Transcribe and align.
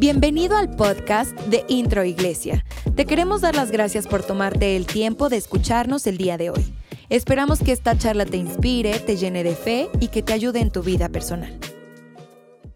Bienvenido 0.00 0.56
al 0.56 0.74
podcast 0.74 1.32
de 1.40 1.62
Intro 1.68 2.04
Iglesia. 2.04 2.64
Te 2.96 3.04
queremos 3.04 3.42
dar 3.42 3.54
las 3.54 3.70
gracias 3.70 4.06
por 4.06 4.22
tomarte 4.24 4.74
el 4.74 4.86
tiempo 4.86 5.28
de 5.28 5.36
escucharnos 5.36 6.06
el 6.06 6.16
día 6.16 6.38
de 6.38 6.48
hoy. 6.48 6.72
Esperamos 7.10 7.58
que 7.62 7.72
esta 7.72 7.98
charla 7.98 8.24
te 8.24 8.38
inspire, 8.38 8.98
te 9.00 9.18
llene 9.18 9.44
de 9.44 9.54
fe 9.54 9.90
y 10.00 10.08
que 10.08 10.22
te 10.22 10.32
ayude 10.32 10.60
en 10.60 10.70
tu 10.70 10.82
vida 10.82 11.10
personal. 11.10 11.60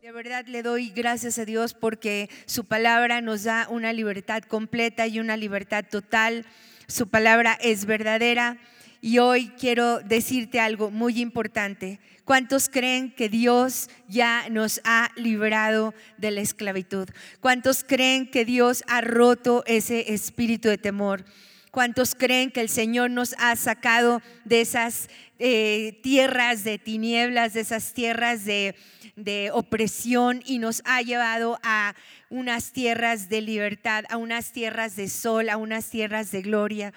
De 0.02 0.12
verdad 0.12 0.44
le 0.46 0.62
doy 0.62 0.90
gracias 0.90 1.38
a 1.38 1.46
Dios 1.46 1.72
porque 1.72 2.28
su 2.44 2.66
palabra 2.66 3.22
nos 3.22 3.44
da 3.44 3.68
una 3.70 3.94
libertad 3.94 4.42
completa 4.42 5.06
y 5.06 5.18
una 5.18 5.38
libertad 5.38 5.86
total. 5.90 6.44
Su 6.88 7.08
palabra 7.08 7.56
es 7.62 7.86
verdadera 7.86 8.58
y 9.04 9.18
hoy 9.18 9.52
quiero 9.58 10.00
decirte 10.00 10.60
algo 10.60 10.90
muy 10.90 11.20
importante. 11.20 12.00
¿Cuántos 12.24 12.70
creen 12.70 13.14
que 13.14 13.28
Dios 13.28 13.90
ya 14.08 14.48
nos 14.48 14.80
ha 14.82 15.10
librado 15.14 15.92
de 16.16 16.30
la 16.30 16.40
esclavitud? 16.40 17.10
¿Cuántos 17.40 17.84
creen 17.84 18.30
que 18.30 18.46
Dios 18.46 18.82
ha 18.86 19.02
roto 19.02 19.62
ese 19.66 20.14
espíritu 20.14 20.70
de 20.70 20.78
temor? 20.78 21.26
¿Cuántos 21.70 22.14
creen 22.14 22.50
que 22.50 22.62
el 22.62 22.70
Señor 22.70 23.10
nos 23.10 23.34
ha 23.36 23.54
sacado 23.56 24.22
de 24.46 24.62
esas 24.62 25.10
eh, 25.38 26.00
tierras 26.02 26.64
de 26.64 26.78
tinieblas, 26.78 27.52
de 27.52 27.60
esas 27.60 27.92
tierras 27.92 28.46
de, 28.46 28.74
de 29.16 29.50
opresión 29.52 30.40
y 30.46 30.58
nos 30.58 30.80
ha 30.86 31.02
llevado 31.02 31.58
a 31.62 31.94
unas 32.30 32.72
tierras 32.72 33.28
de 33.28 33.42
libertad, 33.42 34.04
a 34.08 34.16
unas 34.16 34.52
tierras 34.52 34.96
de 34.96 35.10
sol, 35.10 35.50
a 35.50 35.58
unas 35.58 35.90
tierras 35.90 36.30
de 36.30 36.40
gloria? 36.40 36.94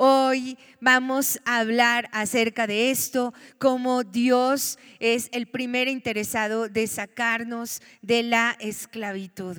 Hoy 0.00 0.56
vamos 0.80 1.40
a 1.44 1.58
hablar 1.58 2.08
acerca 2.12 2.68
de 2.68 2.92
esto, 2.92 3.34
cómo 3.58 4.04
Dios 4.04 4.78
es 5.00 5.28
el 5.32 5.48
primer 5.48 5.88
interesado 5.88 6.68
de 6.68 6.86
sacarnos 6.86 7.82
de 8.00 8.22
la 8.22 8.56
esclavitud. 8.60 9.58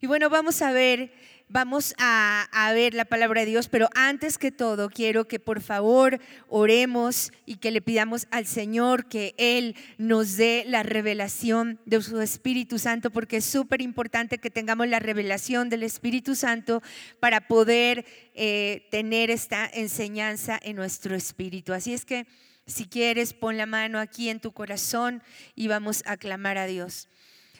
Y 0.00 0.08
bueno, 0.08 0.28
vamos 0.28 0.60
a 0.60 0.72
ver 0.72 1.12
vamos 1.48 1.94
a, 1.98 2.48
ver 2.74 2.94
la 2.94 3.04
palabra 3.04 3.40
de 3.40 3.46
Dios, 3.46 3.68
pero 3.68 3.88
antes 3.94 4.38
que 4.38 4.50
todo 4.50 4.90
quiero 4.90 5.28
que 5.28 5.38
por 5.38 5.60
favor 5.60 6.20
oremos 6.48 7.32
y 7.46 7.56
que 7.56 7.70
le 7.70 7.80
pidamos 7.80 8.26
al 8.30 8.46
Señor 8.46 9.08
que 9.08 9.34
Él 9.38 9.76
nos 9.98 10.36
dé 10.36 10.64
la 10.66 10.82
revelación 10.82 11.80
de 11.86 12.02
su 12.02 12.20
Espíritu 12.20 12.78
Santo, 12.78 13.10
porque 13.10 13.38
es 13.38 13.44
súper 13.44 13.80
importante 13.80 14.38
que 14.38 14.50
tengamos 14.50 14.88
la 14.88 14.98
revelación 14.98 15.68
del 15.68 15.84
Espíritu 15.84 16.34
Santo 16.34 16.82
para 17.20 17.46
poder 17.46 18.04
eh, 18.34 18.88
tener 18.90 19.30
esta 19.30 19.66
enseñanza 19.72 20.58
en 20.62 20.76
nuestro 20.76 21.14
espíritu. 21.14 21.72
Así 21.72 21.94
es 21.94 22.04
que 22.04 22.26
si 22.66 22.86
quieres, 22.86 23.32
pon 23.32 23.56
la 23.56 23.66
mano 23.66 24.00
aquí 24.00 24.28
en 24.28 24.40
tu 24.40 24.52
corazón 24.52 25.22
y 25.54 25.68
vamos 25.68 26.02
a 26.04 26.16
clamar 26.16 26.58
a 26.58 26.66
Dios. 26.66 27.08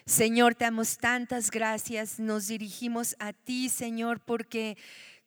Señor, 0.09 0.55
te 0.55 0.65
damos 0.65 0.99
tantas 0.99 1.51
gracias. 1.51 2.21
Nos 2.21 2.47
dirigimos 2.47 3.17
a 3.19 3.33
ti, 3.33 3.69
Señor, 3.69 4.21
porque 4.21 4.79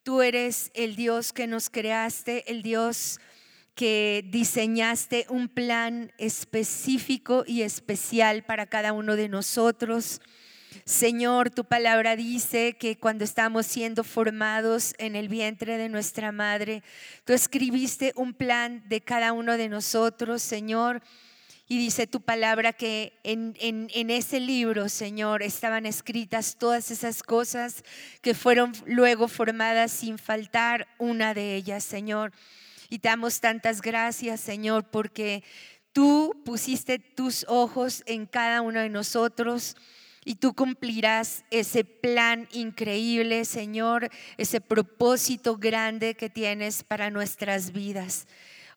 tú 0.04 0.22
eres 0.22 0.72
el 0.74 0.96
Dios 0.96 1.34
que 1.34 1.48
nos 1.48 1.70
creaste, 1.70 2.50
el 2.50 2.62
Dios 2.62 3.20
que 3.76 4.24
diseñaste 4.30 5.26
un 5.28 5.50
plan 5.50 6.14
específico 6.18 7.44
y 7.46 7.64
especial 7.64 8.46
para 8.46 8.68
cada 8.68 8.94
uno 8.94 9.18
de 9.18 9.28
nosotros. 9.28 10.22
Señor, 10.86 11.50
tu 11.50 11.66
palabra 11.66 12.16
dice 12.16 12.78
que 12.78 12.98
cuando 12.98 13.26
estamos 13.26 13.66
siendo 13.66 14.06
formados 14.06 14.94
en 14.98 15.18
el 15.18 15.28
vientre 15.28 15.78
de 15.78 15.90
nuestra 15.90 16.32
madre, 16.32 16.84
tú 17.26 17.34
escribiste 17.34 18.14
un 18.16 18.34
plan 18.34 18.82
de 18.88 19.02
cada 19.02 19.34
uno 19.34 19.58
de 19.58 19.68
nosotros, 19.68 20.42
Señor 20.42 21.02
y 21.72 21.78
dice 21.78 22.08
tu 22.08 22.22
palabra 22.22 22.74
que 22.74 23.14
en, 23.24 23.56
en, 23.60 24.10
ese 24.10 24.40
libro, 24.40 24.90
Señor, 24.90 25.44
estaban 25.44 25.86
escritas 25.86 26.58
todas 26.58 26.90
esas 26.90 27.22
cosas 27.22 27.84
que 28.24 28.34
fueron 28.34 28.74
luego 28.88 29.28
formadas 29.28 29.92
sin 29.92 30.18
faltar 30.18 30.88
una 30.98 31.36
de 31.36 31.54
ellas, 31.56 31.84
Señor. 31.84 32.34
Y 32.90 32.98
te 32.98 33.10
damos 33.10 33.40
tantas 33.40 33.84
gracias, 33.84 34.42
Señor, 34.42 34.90
porque 34.90 35.44
tú 35.94 36.42
pusiste 36.44 36.98
tus 36.98 37.46
ojos 37.48 38.02
en 38.08 38.26
cada 38.26 38.62
uno 38.62 38.80
de 38.80 38.90
nosotros. 38.90 39.78
Y 40.26 40.36
tú 40.36 40.56
cumplirás 40.56 41.46
ese 41.52 41.84
plan 41.84 42.48
increíble, 42.52 43.46
Señor, 43.46 44.10
ese 44.38 44.60
propósito 44.60 45.58
grande 45.58 46.16
que 46.16 46.32
tienes 46.32 46.84
para 46.84 47.12
nuestras 47.12 47.74
vidas. 47.74 48.28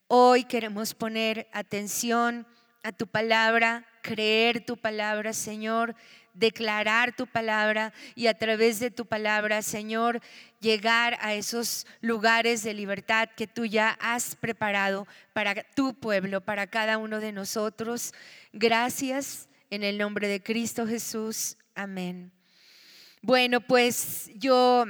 Hoy 0.08 0.44
queremos 0.44 0.92
poner 0.92 1.48
atención 1.54 2.46
a 2.82 2.92
tu 2.92 3.06
palabra, 3.06 3.86
creer 4.02 4.64
tu 4.64 4.76
palabra, 4.76 5.32
Señor, 5.32 5.94
declarar 6.34 7.14
tu 7.14 7.26
palabra 7.26 7.92
y 8.14 8.26
a 8.26 8.34
través 8.34 8.80
de 8.80 8.90
tu 8.90 9.06
palabra, 9.06 9.62
Señor, 9.62 10.20
llegar 10.60 11.16
a 11.20 11.34
esos 11.34 11.86
lugares 12.00 12.62
de 12.62 12.74
libertad 12.74 13.28
que 13.36 13.46
tú 13.46 13.66
ya 13.66 13.96
has 14.00 14.34
preparado 14.34 15.06
para 15.32 15.62
tu 15.74 15.94
pueblo, 15.94 16.40
para 16.40 16.66
cada 16.66 16.98
uno 16.98 17.20
de 17.20 17.32
nosotros. 17.32 18.12
Gracias 18.52 19.48
en 19.70 19.82
el 19.82 19.98
nombre 19.98 20.26
de 20.28 20.42
Cristo 20.42 20.86
Jesús. 20.86 21.56
Amén. 21.74 22.32
Bueno, 23.20 23.60
pues 23.60 24.30
yo 24.34 24.86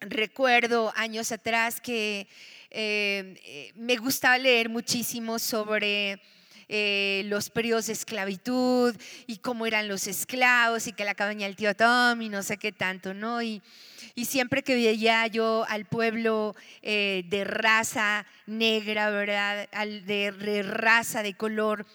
recuerdo 0.00 0.92
años 0.96 1.30
atrás 1.30 1.80
que 1.80 2.26
eh, 2.70 3.34
eh, 3.44 3.72
me 3.74 3.96
gustaba 3.96 4.38
leer 4.38 4.68
muchísimo 4.68 5.38
sobre 5.38 6.22
eh, 6.72 7.22
los 7.26 7.50
periodos 7.50 7.88
de 7.88 7.94
esclavitud 7.94 8.94
y 9.26 9.38
cómo 9.38 9.66
eran 9.66 9.88
los 9.88 10.06
esclavos 10.06 10.86
y 10.86 10.92
que 10.92 11.04
la 11.04 11.16
cabaña 11.16 11.46
del 11.46 11.56
tío 11.56 11.74
Tom 11.74 12.22
y 12.22 12.28
no 12.28 12.44
sé 12.44 12.58
qué 12.58 12.70
tanto, 12.70 13.12
¿no? 13.12 13.42
Y, 13.42 13.60
y 14.14 14.26
siempre 14.26 14.62
que 14.62 14.74
veía 14.74 15.26
yo 15.26 15.64
al 15.68 15.86
pueblo 15.86 16.54
eh, 16.82 17.24
de 17.26 17.42
raza 17.42 18.24
negra, 18.46 19.10
¿verdad? 19.10 19.68
De, 20.06 20.62
raza 20.62 21.24
de 21.24 21.34
color, 21.34 21.86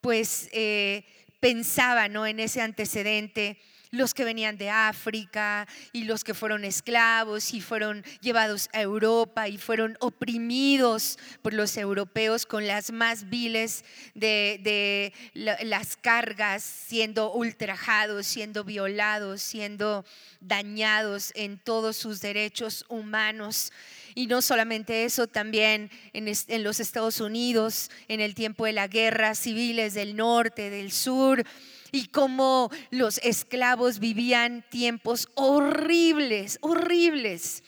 pues 0.00 0.48
eh, 0.52 1.04
pensaba, 1.38 2.08
¿no? 2.08 2.26
En 2.26 2.40
ese 2.40 2.60
antecedente 2.60 3.58
los 3.90 4.14
que 4.14 4.24
venían 4.24 4.58
de 4.58 4.70
África 4.70 5.66
y 5.92 6.04
los 6.04 6.24
que 6.24 6.34
fueron 6.34 6.64
esclavos 6.64 7.54
y 7.54 7.60
fueron 7.60 8.04
llevados 8.20 8.68
a 8.72 8.80
Europa 8.80 9.48
y 9.48 9.58
fueron 9.58 9.96
oprimidos 10.00 11.18
por 11.42 11.54
los 11.54 11.76
europeos 11.76 12.46
con 12.46 12.66
las 12.66 12.92
más 12.92 13.28
viles 13.28 13.84
de, 14.14 15.12
las 15.34 15.96
cargas, 15.96 16.62
siendo 16.62 17.32
ultrajados, 17.32 18.26
siendo 18.26 18.64
violados, 18.64 19.42
siendo 19.42 20.04
dañados 20.40 21.32
en 21.34 21.58
todos 21.58 21.96
sus 21.96 22.20
derechos 22.20 22.84
humanos. 22.88 23.72
Y 24.14 24.26
no 24.26 24.40
solamente 24.40 25.04
eso, 25.04 25.26
también 25.26 25.90
en, 26.12 26.64
los 26.64 26.80
Estados 26.80 27.20
Unidos, 27.20 27.90
en 28.08 28.20
el 28.20 28.34
tiempo 28.34 28.64
de 28.64 28.72
la 28.72 28.88
guerra 28.88 29.34
civiles 29.34 29.94
del 29.94 30.16
norte, 30.16 30.70
del 30.70 30.90
sur, 30.90 31.44
y 31.92 32.08
cómo 32.08 32.70
los 32.90 33.18
esclavos 33.18 33.98
vivían 33.98 34.64
tiempos 34.70 35.28
horribles, 35.34 36.58
horribles. 36.60 37.62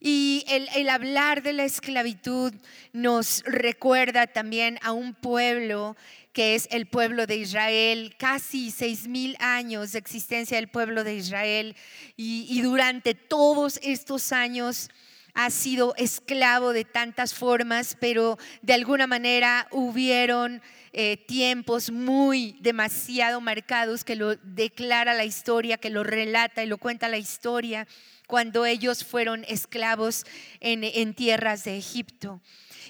Y 0.00 0.44
el, 0.48 0.88
hablar 0.88 1.42
de 1.42 1.52
la 1.52 1.64
esclavitud 1.64 2.54
nos 2.94 3.42
recuerda 3.44 4.26
también 4.26 4.78
a 4.82 4.92
un 4.92 5.14
pueblo 5.14 5.94
que 6.32 6.54
es 6.54 6.68
el 6.70 6.86
pueblo 6.86 7.26
de 7.26 7.36
Israel, 7.36 8.14
casi 8.16 8.70
seis 8.70 9.08
mil 9.08 9.36
años 9.40 9.92
de 9.92 9.98
existencia 9.98 10.56
del 10.56 10.68
pueblo 10.68 11.04
de 11.04 11.16
Israel. 11.16 11.76
Y, 12.16 12.46
y 12.48 12.62
durante 12.62 13.14
todos 13.14 13.78
estos 13.82 14.32
años 14.32 14.88
ha 15.34 15.50
sido 15.50 15.94
esclavo 15.96 16.72
de 16.72 16.84
tantas 16.84 17.34
formas, 17.34 17.96
pero 18.00 18.38
de 18.62 18.72
alguna 18.72 19.06
manera 19.06 19.68
hubieron 19.70 20.62
eh, 20.92 21.16
tiempos 21.16 21.90
muy 21.90 22.56
demasiado 22.60 23.40
marcados 23.40 24.04
que 24.04 24.16
lo 24.16 24.36
declara 24.36 25.14
la 25.14 25.24
historia, 25.24 25.78
que 25.78 25.90
lo 25.90 26.02
relata 26.02 26.64
y 26.64 26.66
lo 26.66 26.78
cuenta 26.78 27.08
la 27.08 27.18
historia 27.18 27.86
cuando 28.26 28.64
ellos 28.66 29.04
fueron 29.04 29.44
esclavos 29.48 30.24
en, 30.60 30.84
en 30.84 31.14
tierras 31.14 31.64
de 31.64 31.76
Egipto. 31.76 32.40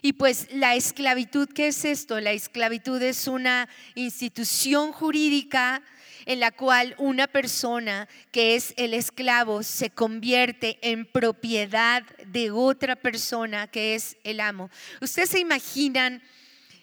Y 0.03 0.15
pues 0.15 0.49
la 0.53 0.77
esclavitud, 0.77 1.49
¿qué 1.49 1.69
es 1.69 1.85
esto? 1.85 2.21
La 2.21 2.33
esclavitud 2.33 3.03
es 3.03 3.27
una 3.27 3.69
institución 3.95 4.93
jurídica 4.93 5.83
en 6.27 6.41
la 6.41 6.51
cual 6.51 6.95
una 6.99 7.27
persona 7.27 8.09
que 8.33 8.57
es 8.57 8.75
el 8.77 8.95
esclavo 8.95 9.63
se 9.63 9.91
convierte 9.91 10.79
en 10.83 11.07
propiedad 11.07 12.03
de 12.27 12.51
otra 12.51 12.97
persona 12.97 13.67
que 13.67 13.95
es 13.95 14.17
el 14.25 14.41
amo. 14.41 14.71
Ustedes 15.01 15.31
se 15.31 15.41
imaginan 15.41 16.23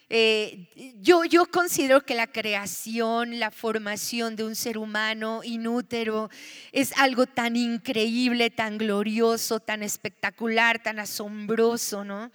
eh, 0.10 0.70
yo, 1.02 1.26
yo 1.26 1.48
considero 1.48 2.06
que 2.06 2.16
la 2.16 2.28
creación, 2.28 3.40
la 3.40 3.52
formación 3.52 4.38
de 4.38 4.46
un 4.46 4.56
ser 4.56 4.78
humano 4.78 5.42
inútero 5.44 6.30
es 6.72 6.94
algo 6.98 7.26
tan 7.26 7.58
increíble, 7.58 8.50
tan 8.50 8.78
glorioso, 8.78 9.60
tan 9.60 9.84
espectacular, 9.84 10.82
tan 10.82 11.00
asombroso, 11.00 12.06
¿no? 12.06 12.32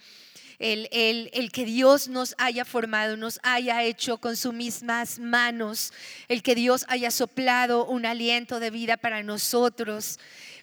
El, 0.63 1.29
el, 1.33 1.51
que 1.51 1.65
Dios 1.65 2.07
nos 2.07 2.35
haya 2.37 2.63
formado, 2.63 3.17
nos 3.17 3.37
haya 3.43 3.83
hecho 3.83 4.17
con 4.17 4.37
sus 4.37 4.53
mismas 4.53 5.19
manos, 5.19 5.91
el 6.29 6.41
que 6.41 6.55
Dios 6.55 6.85
haya 6.87 7.11
soplado 7.11 7.85
un 7.85 8.05
aliento 8.05 8.61
de 8.61 8.69
vida 8.69 8.95
para 8.95 9.23
nosotros, 9.23 10.19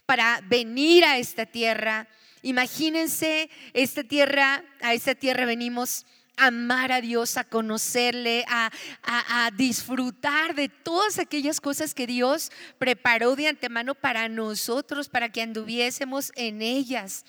para 0.06 0.40
venir 0.48 1.04
a 1.04 1.18
esta 1.18 1.44
tierra. 1.44 2.08
Imagínense 2.40 3.50
esta 3.74 4.02
tierra, 4.02 4.64
a 4.80 4.94
esta 4.94 5.14
tierra 5.14 5.44
venimos 5.44 6.06
amar 6.38 6.92
a 6.92 7.02
Dios, 7.02 7.36
a 7.36 7.44
conocerle, 7.44 8.46
a, 8.48 8.72
a, 9.02 9.50
disfrutar 9.50 10.54
de 10.54 10.70
todas 10.70 11.18
aquellas 11.18 11.60
cosas 11.60 11.92
que 11.92 12.06
Dios 12.06 12.50
preparó 12.78 13.36
de 13.36 13.48
antemano 13.48 13.94
para 13.94 14.30
nosotros, 14.30 15.10
para 15.10 15.28
que 15.28 15.42
anduviésemos 15.42 16.32
en 16.36 16.62
ellas. 16.62 17.26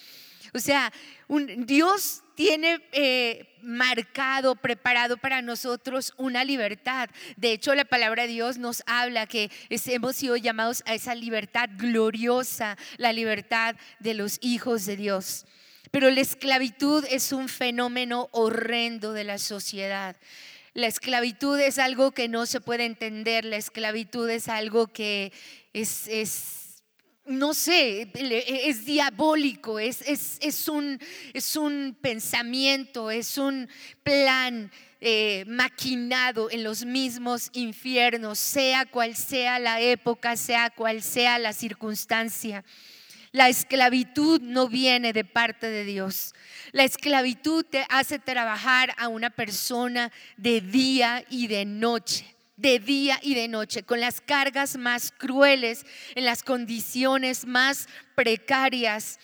O 0.54 0.60
sea, 0.60 0.92
un, 1.28 1.66
Dios 1.66 2.24
tiene 2.42 2.82
eh, 2.92 3.46
marcado, 3.62 4.56
preparado 4.56 5.18
para 5.18 5.44
nosotros 5.44 6.12
una 6.18 6.44
libertad. 6.44 7.08
De 7.38 7.52
hecho, 7.52 7.76
la 7.76 7.86
palabra 7.86 8.24
de 8.24 8.30
Dios 8.30 8.58
nos 8.58 8.82
habla 8.88 9.28
que 9.28 9.52
hemos 9.70 10.16
sido 10.16 10.38
llamados 10.38 10.82
a 10.88 10.96
esa 10.96 11.14
libertad 11.14 11.70
gloriosa, 11.78 12.80
la 12.98 13.14
libertad 13.14 13.76
de 14.00 14.16
los 14.16 14.40
hijos 14.42 14.88
de 14.88 14.98
Dios. 14.98 15.46
Pero 15.92 16.10
la 16.10 16.22
esclavitud 16.22 17.06
es 17.12 17.32
un 17.32 17.48
fenómeno 17.48 18.28
horrendo 18.32 19.14
de 19.14 19.24
la 19.24 19.38
sociedad. 19.38 20.16
La 20.74 20.88
esclavitud 20.88 21.60
es 21.60 21.78
algo 21.78 22.10
que 22.10 22.28
no 22.28 22.48
se 22.48 22.60
puede 22.60 22.86
entender, 22.86 23.46
la 23.46 23.58
esclavitud 23.58 24.28
es 24.32 24.48
algo 24.48 24.88
que 24.88 25.32
es, 25.74 26.08
es 26.08 26.61
no 27.32 27.54
sé, 27.54 28.08
es 28.14 28.86
diabólico, 28.86 29.80
es, 29.80 30.02
es, 30.02 30.38
es, 30.42 30.68
un, 30.68 31.00
es 31.34 31.56
un 31.56 31.98
pensamiento, 32.00 33.10
es 33.12 33.38
un 33.38 33.68
plan 34.04 34.72
eh, 35.00 35.46
maquinado 35.48 36.52
en 36.52 36.64
los 36.64 36.86
mismos 36.86 37.50
infiernos, 37.54 38.38
sea 38.38 38.86
cual 38.86 39.16
sea 39.16 39.58
la 39.60 39.82
época, 39.82 40.36
sea 40.38 40.70
cual 40.70 41.02
sea 41.02 41.40
la 41.40 41.54
circunstancia. 41.54 42.64
La 43.32 43.50
esclavitud 43.50 44.42
no 44.42 44.68
viene 44.68 45.14
de 45.14 45.24
parte 45.24 45.70
de 45.70 45.86
Dios. 45.86 46.36
La 46.72 46.84
esclavitud 46.84 47.66
te 47.66 47.86
hace 47.90 48.20
trabajar 48.20 48.94
a 48.98 49.08
una 49.08 49.30
persona 49.30 50.12
de 50.38 50.62
día 50.62 51.26
y 51.30 51.48
de 51.48 51.66
noche 51.66 52.36
de 52.62 52.80
día 52.80 53.20
y 53.22 53.34
de 53.34 53.48
noche, 53.48 53.84
con 53.84 54.00
las 54.00 54.22
cargas 54.22 54.78
más 54.78 55.12
crueles, 55.12 55.86
en 56.16 56.26
las 56.26 56.44
condiciones 56.44 57.46
más 57.46 57.88
precarias 58.16 59.20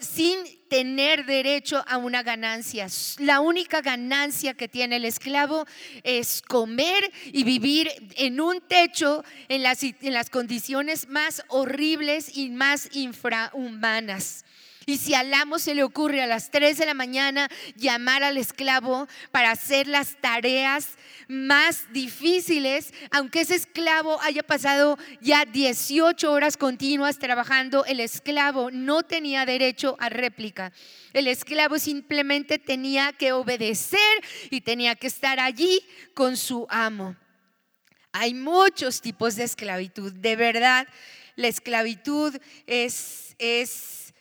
sin 0.00 0.36
tener 0.68 1.24
derecho 1.24 1.82
a 1.86 1.96
una 1.96 2.22
ganancia. 2.22 2.86
La 3.18 3.40
única 3.40 3.80
ganancia 3.80 4.54
que 4.54 4.68
tiene 4.68 4.96
el 4.96 5.04
esclavo 5.04 5.66
es 6.02 6.42
comer 6.42 7.10
y 7.26 7.44
vivir 7.44 7.90
en 8.16 8.40
un 8.40 8.60
techo 8.60 9.24
en 9.48 9.62
las, 9.62 9.82
en 9.82 10.12
las 10.12 10.28
condiciones 10.28 11.08
más 11.08 11.42
horribles 11.48 12.36
y 12.36 12.50
más 12.50 12.88
infrahumanas. 12.92 14.44
Y 14.86 14.98
si 14.98 15.14
al 15.14 15.32
amo 15.34 15.58
se 15.58 15.74
le 15.74 15.84
ocurre 15.84 16.22
a 16.22 16.26
las 16.26 16.50
3 16.50 16.76
de 16.78 16.86
la 16.86 16.94
mañana 16.94 17.48
llamar 17.76 18.22
al 18.22 18.36
esclavo 18.36 19.08
para 19.30 19.50
hacer 19.50 19.86
las 19.86 20.20
tareas 20.20 20.96
más 21.28 21.92
difíciles, 21.92 22.92
aunque 23.10 23.42
ese 23.42 23.54
esclavo 23.54 24.20
haya 24.20 24.42
pasado 24.42 24.98
ya 25.20 25.44
18 25.44 26.30
horas 26.30 26.56
continuas 26.56 27.18
trabajando, 27.18 27.84
el 27.84 28.00
esclavo 28.00 28.70
no 28.70 29.02
tenía 29.02 29.46
derecho 29.46 29.96
a 29.98 30.08
réplica. 30.08 30.72
El 31.12 31.28
esclavo 31.28 31.78
simplemente 31.78 32.58
tenía 32.58 33.12
que 33.12 33.32
obedecer 33.32 34.00
y 34.50 34.62
tenía 34.62 34.94
que 34.94 35.06
estar 35.06 35.40
allí 35.40 35.80
con 36.14 36.36
su 36.36 36.66
amo. 36.68 37.16
Hay 38.12 38.34
muchos 38.34 39.00
tipos 39.00 39.36
de 39.36 39.44
esclavitud. 39.44 40.12
De 40.12 40.36
verdad, 40.36 40.86
la 41.34 41.48
esclavitud 41.48 42.36
es, 42.66 43.34
es 43.38 44.11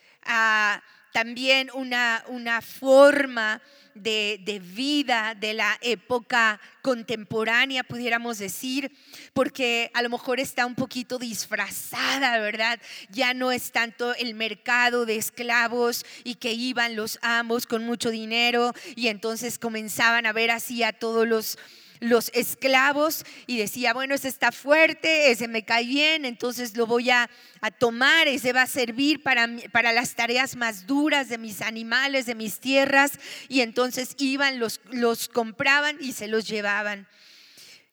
también 1.11 1.69
una, 1.73 2.23
una 2.27 2.61
forma 2.61 3.61
de, 3.93 4.39
de, 4.45 4.59
vida 4.59 5.35
de 5.35 5.53
la 5.53 5.77
época 5.81 6.59
contemporánea, 6.81 7.83
pudiéramos 7.83 8.37
decir, 8.37 8.91
porque 9.33 9.91
a 9.93 10.01
lo 10.01 10.09
mejor 10.09 10.39
está 10.39 10.65
un 10.65 10.75
poquito 10.75 11.17
disfrazada, 11.17 12.39
¿verdad? 12.39 12.79
Ya 13.09 13.33
no 13.33 13.51
es 13.51 13.71
tanto 13.71 14.15
el 14.15 14.33
mercado 14.33 15.05
de 15.05 15.17
esclavos 15.17 16.05
y 16.23 16.35
que 16.35 16.53
iban 16.53 16.95
los 16.95 17.19
amos 17.21 17.65
con 17.65 17.83
mucho 17.83 18.09
dinero 18.09 18.73
y 18.95 19.07
entonces 19.07 19.59
comenzaban 19.59 20.25
a 20.25 20.33
ver 20.33 20.51
así 20.51 20.83
a 20.83 20.93
todos 20.93 21.27
los 21.27 21.57
los 22.01 22.31
esclavos 22.33 23.23
y 23.47 23.57
decía, 23.57 23.93
bueno, 23.93 24.15
ese 24.15 24.27
está 24.27 24.51
fuerte, 24.51 25.31
ese 25.31 25.47
me 25.47 25.63
cae 25.63 25.85
bien, 25.85 26.25
entonces 26.25 26.75
lo 26.75 26.87
voy 26.87 27.11
a, 27.11 27.29
tomar, 27.77 28.27
ese 28.27 28.53
va 28.53 28.63
a 28.63 28.67
servir 28.67 29.21
para, 29.21 29.47
para 29.71 29.93
las 29.93 30.15
tareas 30.15 30.55
más 30.55 30.87
duras 30.87 31.29
de 31.29 31.37
mis 31.37 31.61
animales, 31.61 32.25
de 32.25 32.35
mis 32.35 32.59
tierras, 32.59 33.19
y 33.47 33.61
entonces 33.61 34.15
iban, 34.17 34.59
los, 34.59 34.81
los 34.91 35.29
compraban 35.29 35.97
y 36.01 36.13
se 36.13 36.27
los 36.27 36.47
llevaban. 36.47 37.07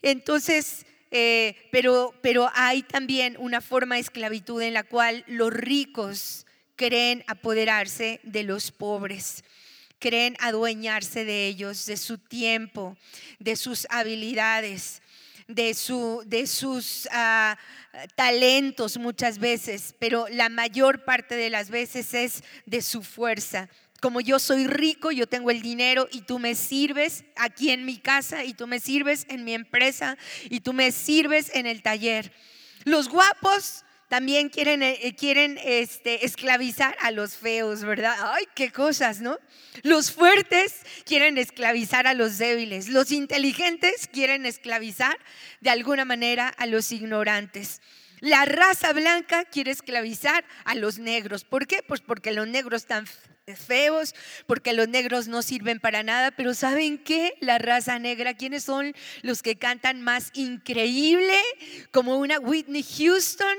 Entonces, 0.00 0.86
eh, 1.10 1.68
pero, 1.70 2.14
pero 2.22 2.50
hay 2.54 2.82
también 2.82 3.36
una 3.38 3.60
forma 3.60 3.96
de 3.96 4.00
esclavitud 4.00 4.62
en 4.62 4.72
la 4.72 4.84
cual 4.84 5.22
los 5.26 5.52
ricos 5.52 6.46
creen 6.76 7.24
apoderarse 7.26 8.20
de 8.22 8.42
los 8.42 8.72
pobres 8.72 9.44
creen 9.98 10.36
adueñarse 10.40 11.24
de 11.24 11.46
ellos, 11.46 11.86
de 11.86 11.96
su 11.96 12.18
tiempo, 12.18 12.96
de 13.38 13.56
sus 13.56 13.86
habilidades, 13.90 15.02
de, 15.48 15.74
su, 15.74 16.22
de 16.26 16.46
sus 16.46 17.08
ah, 17.10 17.58
talentos 18.14 18.98
muchas 18.98 19.38
veces, 19.38 19.94
pero 19.98 20.26
la 20.28 20.48
mayor 20.48 21.04
parte 21.04 21.36
de 21.36 21.50
las 21.50 21.70
veces 21.70 22.14
es 22.14 22.44
de 22.66 22.82
su 22.82 23.02
fuerza. 23.02 23.68
Como 24.00 24.20
yo 24.20 24.38
soy 24.38 24.66
rico, 24.66 25.10
yo 25.10 25.26
tengo 25.26 25.50
el 25.50 25.60
dinero 25.60 26.06
y 26.12 26.20
tú 26.20 26.38
me 26.38 26.54
sirves 26.54 27.24
aquí 27.34 27.70
en 27.70 27.84
mi 27.84 27.98
casa 27.98 28.44
y 28.44 28.54
tú 28.54 28.68
me 28.68 28.78
sirves 28.78 29.26
en 29.28 29.44
mi 29.44 29.54
empresa 29.54 30.16
y 30.48 30.60
tú 30.60 30.72
me 30.72 30.92
sirves 30.92 31.50
en 31.54 31.66
el 31.66 31.82
taller. 31.82 32.32
Los 32.84 33.08
guapos 33.08 33.84
también 34.08 34.48
quieren, 34.48 34.82
eh, 34.82 35.14
quieren 35.18 35.58
este, 35.62 36.24
esclavizar 36.24 36.96
a 37.00 37.10
los 37.10 37.36
feos, 37.36 37.84
¿verdad? 37.84 38.16
Ay, 38.34 38.44
qué 38.54 38.72
cosas, 38.72 39.20
¿no? 39.20 39.38
Los 39.82 40.10
fuertes 40.10 40.76
quieren 41.04 41.36
esclavizar 41.38 42.06
a 42.06 42.14
los 42.14 42.38
débiles. 42.38 42.88
Los 42.88 43.12
inteligentes 43.12 44.08
quieren 44.10 44.46
esclavizar 44.46 45.18
de 45.60 45.70
alguna 45.70 46.04
manera 46.04 46.48
a 46.48 46.66
los 46.66 46.90
ignorantes. 46.90 47.80
La 48.20 48.44
raza 48.46 48.92
blanca 48.92 49.44
quiere 49.44 49.70
esclavizar 49.70 50.44
a 50.64 50.74
los 50.74 50.98
negros. 50.98 51.44
¿Por 51.44 51.66
qué? 51.66 51.82
Pues 51.86 52.00
porque 52.00 52.32
los 52.32 52.48
negros 52.48 52.82
están 52.82 53.06
feos, 53.56 54.14
porque 54.46 54.72
los 54.72 54.88
negros 54.88 55.28
no 55.28 55.42
sirven 55.42 55.80
para 55.80 56.02
nada, 56.02 56.30
pero 56.30 56.54
¿saben 56.54 56.98
qué? 56.98 57.34
La 57.40 57.58
raza 57.58 57.98
negra, 57.98 58.34
¿quiénes 58.34 58.64
son 58.64 58.94
los 59.22 59.42
que 59.42 59.56
cantan 59.56 60.02
más 60.02 60.30
increíble? 60.34 61.38
Como 61.90 62.16
una 62.18 62.38
Whitney 62.38 62.82
Houston, 62.82 63.56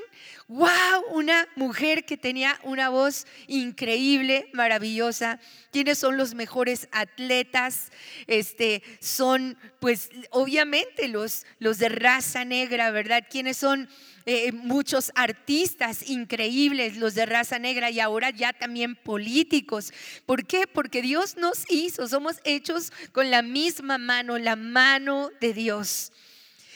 wow, 0.49 1.05
una 1.11 1.47
mujer 1.55 2.05
que 2.05 2.17
tenía 2.17 2.59
una 2.63 2.89
voz 2.89 3.27
increíble, 3.45 4.49
maravillosa. 4.51 5.39
¿Quiénes 5.71 5.99
son 5.99 6.17
los 6.17 6.33
mejores 6.33 6.89
atletas? 6.91 7.91
Este, 8.25 8.81
son, 8.99 9.59
pues, 9.79 10.09
obviamente 10.31 11.07
los, 11.07 11.45
los 11.59 11.77
de 11.77 11.89
raza 11.89 12.45
negra, 12.45 12.89
¿verdad? 12.89 13.23
¿Quiénes 13.29 13.57
son 13.57 13.87
eh, 14.25 14.51
muchos 14.51 15.11
artistas 15.13 16.09
increíbles, 16.09 16.97
los 16.97 17.13
de 17.13 17.27
raza 17.27 17.59
negra 17.59 17.91
y 17.91 17.99
ahora 17.99 18.31
ya 18.31 18.51
también 18.51 18.95
políticos? 18.95 19.93
¿Por 20.25 20.47
qué? 20.47 20.65
Porque 20.65 21.03
Dios 21.03 21.37
nos 21.37 21.69
hizo, 21.69 22.07
somos 22.07 22.37
hechos 22.43 22.91
con 23.11 23.29
la 23.29 23.43
misma 23.43 23.99
mano, 23.99 24.39
la 24.39 24.55
mano 24.55 25.29
de 25.39 25.53
Dios. 25.53 26.11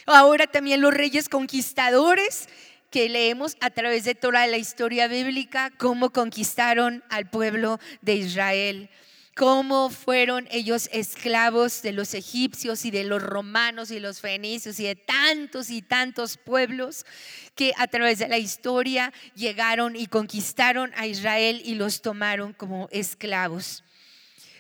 Ahora 0.06 0.46
también 0.46 0.82
los 0.82 0.94
reyes 0.94 1.28
conquistadores 1.28 2.48
que 2.94 3.10
leemos 3.10 3.58
a 3.60 3.72
través 3.72 4.04
de 4.04 4.14
toda 4.14 4.46
la 4.46 4.58
historia 4.58 5.08
bíblica, 5.08 5.72
cómo 5.80 6.12
conquistaron 6.12 7.04
al 7.10 7.28
pueblo 7.28 7.80
de 8.02 8.14
Israel 8.14 8.90
cómo 9.36 9.90
fueron 9.90 10.48
ellos 10.52 10.90
esclavos 10.94 11.82
de 11.82 11.92
los 11.92 12.14
egipcios 12.14 12.86
y 12.86 12.92
de 12.92 13.04
los 13.04 13.20
romanos 13.20 13.90
y 13.90 14.00
los 14.00 14.22
fenicios 14.22 14.80
y 14.80 14.84
de 14.84 14.96
tantos 14.96 15.72
y 15.72 15.82
tantos 15.82 16.38
pueblos 16.38 17.04
que 17.56 17.74
a 17.78 17.88
través 17.88 18.20
de 18.20 18.28
la 18.28 18.38
historia 18.38 19.12
llegaron 19.34 19.96
y 19.96 20.06
conquistaron 20.06 20.92
a 20.96 21.08
Israel 21.08 21.64
y 21.66 21.74
los 21.74 22.04
tomaron 22.04 22.54
como 22.54 22.90
esclavos. 22.92 23.84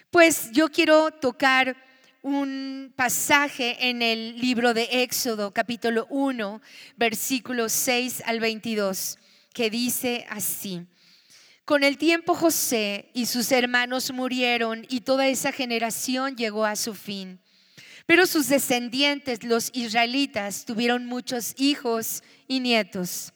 Pues 0.09 0.51
yo 0.53 0.69
quiero 0.69 1.11
tocar 1.11 1.75
un 2.23 2.93
pasaje 2.95 3.89
en 3.89 4.01
el 4.01 4.39
libro 4.39 4.73
de 4.73 4.87
Éxodo, 5.03 5.51
capítulo 5.51 6.07
1, 6.09 6.61
versículos 6.95 7.73
6 7.73 8.23
al 8.25 8.39
22, 8.39 9.19
que 9.53 9.69
dice 9.69 10.25
así. 10.29 10.87
Con 11.65 11.83
el 11.83 11.97
tiempo 11.97 12.33
José 12.33 13.11
y 13.13 13.25
sus 13.25 13.51
hermanos 13.51 14.11
murieron 14.11 14.85
y 14.89 15.01
toda 15.01 15.27
esa 15.27 15.51
generación 15.51 16.37
llegó 16.37 16.65
a 16.65 16.77
su 16.77 16.93
fin. 16.93 17.39
Pero 18.05 18.25
sus 18.25 18.47
descendientes, 18.47 19.43
los 19.43 19.69
israelitas, 19.73 20.63
tuvieron 20.63 21.05
muchos 21.05 21.53
hijos 21.57 22.23
y 22.47 22.61
nietos. 22.61 23.33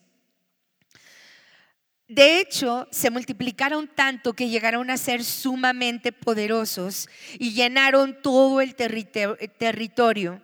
De 2.08 2.40
hecho, 2.40 2.88
se 2.90 3.10
multiplicaron 3.10 3.90
tanto 3.94 4.34
que 4.34 4.48
llegaron 4.48 4.90
a 4.90 4.98
ser 4.98 5.26
sumamente 5.26 6.14
poderosos 6.14 7.10
y 7.38 7.52
llenaron 7.52 8.22
todo 8.22 8.62
el 8.62 8.76
territorio. 8.76 10.42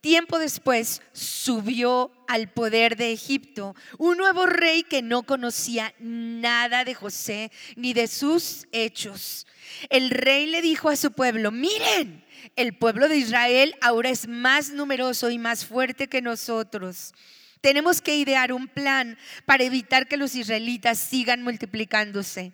Tiempo 0.00 0.38
después 0.38 1.02
subió 1.12 2.10
al 2.26 2.48
poder 2.48 2.96
de 2.96 3.12
Egipto 3.12 3.74
un 3.98 4.16
nuevo 4.16 4.46
rey 4.46 4.82
que 4.82 5.02
no 5.02 5.24
conocía 5.24 5.92
nada 5.98 6.84
de 6.84 6.94
José 6.94 7.50
ni 7.76 7.92
de 7.92 8.06
sus 8.06 8.66
hechos. 8.72 9.46
El 9.90 10.08
rey 10.08 10.46
le 10.46 10.62
dijo 10.62 10.88
a 10.88 10.96
su 10.96 11.12
pueblo, 11.12 11.50
miren, 11.50 12.24
el 12.56 12.78
pueblo 12.78 13.08
de 13.08 13.18
Israel 13.18 13.74
ahora 13.82 14.08
es 14.08 14.26
más 14.26 14.70
numeroso 14.70 15.28
y 15.28 15.38
más 15.38 15.66
fuerte 15.66 16.08
que 16.08 16.22
nosotros. 16.22 17.12
Tenemos 17.60 18.00
que 18.00 18.16
idear 18.16 18.52
un 18.52 18.68
plan 18.68 19.18
para 19.44 19.64
evitar 19.64 20.08
que 20.08 20.16
los 20.16 20.34
israelitas 20.34 20.98
sigan 20.98 21.42
multiplicándose. 21.42 22.52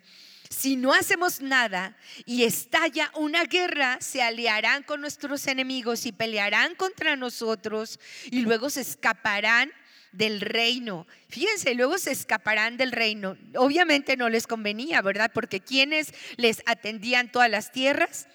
Si 0.49 0.75
no 0.75 0.93
hacemos 0.93 1.41
nada 1.41 1.97
y 2.25 2.43
estalla 2.43 3.11
una 3.15 3.43
guerra, 3.43 3.97
se 3.99 4.21
aliarán 4.21 4.83
con 4.83 5.01
nuestros 5.01 5.45
enemigos 5.47 6.05
y 6.05 6.11
pelearán 6.11 6.75
contra 6.75 7.15
nosotros 7.15 7.99
y 8.31 8.41
luego 8.41 8.69
se 8.69 8.81
escaparán 8.81 9.71
del 10.11 10.41
reino. 10.41 11.05
Fíjense, 11.29 11.75
luego 11.75 11.97
se 11.97 12.11
escaparán 12.11 12.77
del 12.77 12.91
reino. 12.91 13.37
Obviamente 13.55 14.15
no 14.15 14.29
les 14.29 14.47
convenía, 14.47 15.01
¿verdad? 15.01 15.31
Porque 15.33 15.59
quienes 15.59 16.13
les 16.37 16.63
atendían 16.65 17.31
todas 17.31 17.49
las 17.49 17.71
tierras, 17.71 18.27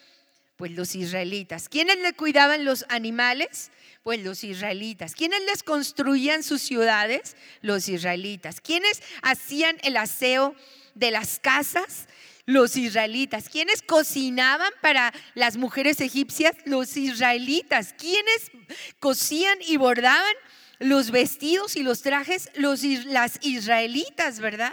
pues 0.57 0.73
los 0.73 0.95
israelitas. 0.95 1.69
¿Quiénes 1.69 1.99
le 1.99 2.12
cuidaban 2.12 2.64
los 2.64 2.85
animales? 2.88 3.71
Pues 4.02 4.23
los 4.23 4.42
israelitas. 4.42 5.14
¿Quiénes 5.14 5.40
les 5.42 5.62
construían 5.62 6.42
sus 6.42 6.62
ciudades? 6.62 7.37
Los 7.61 7.88
israelitas. 7.88 8.61
¿Quiénes 8.61 9.02
hacían 9.23 9.78
el 9.82 9.97
aseo? 9.97 10.56
de 10.94 11.11
las 11.11 11.38
casas, 11.38 12.09
los 12.44 12.76
israelitas. 12.76 13.49
¿Quiénes 13.49 13.82
cocinaban 13.82 14.73
para 14.80 15.12
las 15.35 15.56
mujeres 15.56 16.00
egipcias? 16.00 16.54
Los 16.64 16.97
israelitas. 16.97 17.94
¿Quiénes 17.97 18.50
cosían 18.99 19.59
y 19.66 19.76
bordaban 19.76 20.35
los 20.78 21.11
vestidos 21.11 21.76
y 21.76 21.82
los 21.82 22.02
trajes? 22.02 22.50
Los, 22.54 22.82
las 22.82 23.38
israelitas, 23.42 24.40
¿verdad? 24.40 24.73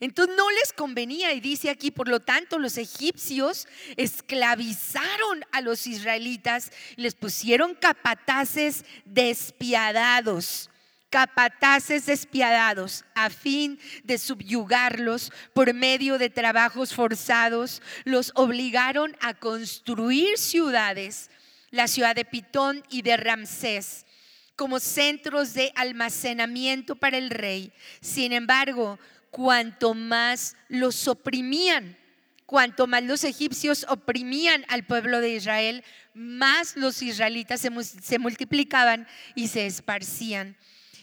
Entonces 0.00 0.36
no 0.36 0.50
les 0.50 0.72
convenía 0.72 1.32
y 1.32 1.40
dice 1.40 1.70
aquí, 1.70 1.90
por 1.90 2.08
lo 2.08 2.20
tanto, 2.20 2.58
los 2.58 2.78
egipcios 2.78 3.68
esclavizaron 3.96 5.44
a 5.52 5.60
los 5.60 5.86
israelitas, 5.86 6.70
les 6.96 7.14
pusieron 7.14 7.74
capataces 7.74 8.84
despiadados 9.04 10.70
capataces 11.14 12.06
despiadados 12.06 13.04
a 13.14 13.30
fin 13.30 13.78
de 14.02 14.18
subyugarlos 14.18 15.30
por 15.52 15.72
medio 15.72 16.18
de 16.18 16.28
trabajos 16.28 16.92
forzados, 16.92 17.82
los 18.02 18.32
obligaron 18.34 19.16
a 19.20 19.32
construir 19.34 20.38
ciudades, 20.38 21.30
la 21.70 21.86
ciudad 21.86 22.16
de 22.16 22.24
Pitón 22.24 22.82
y 22.90 23.02
de 23.02 23.16
Ramsés, 23.16 24.06
como 24.56 24.80
centros 24.80 25.54
de 25.54 25.70
almacenamiento 25.76 26.96
para 26.96 27.16
el 27.16 27.30
rey. 27.30 27.72
Sin 28.00 28.32
embargo, 28.32 28.98
cuanto 29.34 29.94
más 29.94 30.54
los 30.68 31.08
oprimían, 31.08 31.98
cuanto 32.46 32.86
más 32.86 33.02
los 33.02 33.24
egipcios 33.24 33.84
oprimían 33.88 34.64
al 34.68 34.86
pueblo 34.86 35.18
de 35.18 35.30
Israel, 35.30 35.82
más 36.14 36.76
los 36.76 37.02
israelitas 37.02 37.60
se, 37.60 38.18
multiplicaban 38.20 39.08
y 39.34 39.48
se 39.48 39.66
esparcían. 39.66 40.56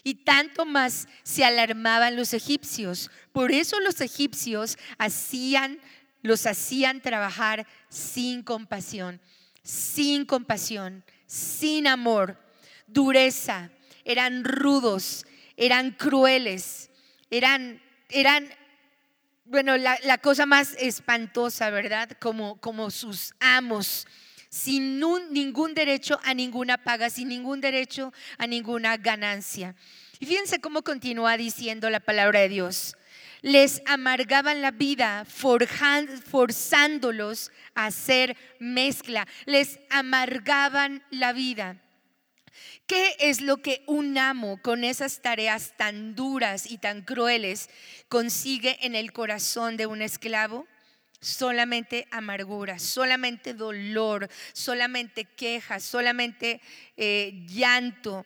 Y 0.06 0.24
tanto 0.24 0.66
más 0.66 1.10
se 1.24 1.44
alarmaban 1.44 2.16
los 2.16 2.34
egipcios. 2.34 3.12
Por 3.34 3.52
eso 3.52 3.82
los 3.82 4.00
egipcios 4.00 4.78
hacían, 4.98 5.82
los 6.22 6.46
hacían 6.46 7.02
trabajar 7.02 7.68
sin 7.90 8.44
compasión, 8.44 9.20
sin 9.62 10.24
compasión, 10.24 11.04
sin 11.26 11.86
amor, 11.86 12.42
dureza. 12.88 13.72
Eran 14.06 14.46
rudos, 14.46 15.26
eran 15.58 15.92
crueles, 15.92 16.90
eran, 17.30 17.82
eran 18.12 18.48
bueno, 19.46 19.78
la, 19.78 20.18
cosa 20.20 20.46
más 20.46 20.76
espantosa, 20.80 21.72
¿verdad? 21.72 22.10
Como, 22.20 22.62
como 22.62 22.90
sus 22.90 23.34
amos 23.42 24.08
sin 24.50 25.02
ningún 25.32 25.74
derecho 25.74 26.20
a 26.24 26.34
ninguna 26.34 26.78
paga, 26.78 27.10
sin 27.10 27.28
ningún 27.30 27.62
derecho 27.62 28.14
a 28.38 28.48
ninguna 28.48 28.98
ganancia. 28.98 29.76
Y 30.20 30.26
fíjense 30.26 30.60
cómo 30.62 30.84
continúa 30.84 31.36
diciendo 31.38 31.90
la 31.90 32.00
palabra 32.00 32.40
de 32.42 32.50
Dios. 32.50 32.96
Les 33.42 33.82
amargaban 33.86 34.62
la 34.62 34.72
vida 34.72 35.26
forzándolos 35.26 37.52
a 37.76 37.88
hacer 37.88 38.38
mezcla. 38.60 39.28
Les 39.46 39.80
amargaban 39.90 41.04
la 41.10 41.34
vida. 41.34 41.82
¿Qué 42.88 43.16
es 43.20 43.42
lo 43.42 43.58
que 43.58 43.84
un 43.88 44.18
amo 44.18 44.62
con 44.62 44.84
esas 44.84 45.22
tareas 45.22 45.74
tan 45.78 46.16
duras 46.16 46.70
y 46.70 46.78
tan 46.78 47.02
crueles 47.02 47.70
consigue 48.10 48.78
en 48.86 48.96
el 48.96 49.14
corazón 49.14 49.78
de 49.78 49.86
un 49.86 50.02
esclavo? 50.02 50.68
solamente 51.22 52.08
amargura, 52.10 52.80
solamente 52.80 53.54
dolor, 53.54 54.28
solamente 54.54 55.26
quejas, 55.26 55.84
solamente 55.84 56.62
eh, 56.98 57.46
llanto. 57.48 58.26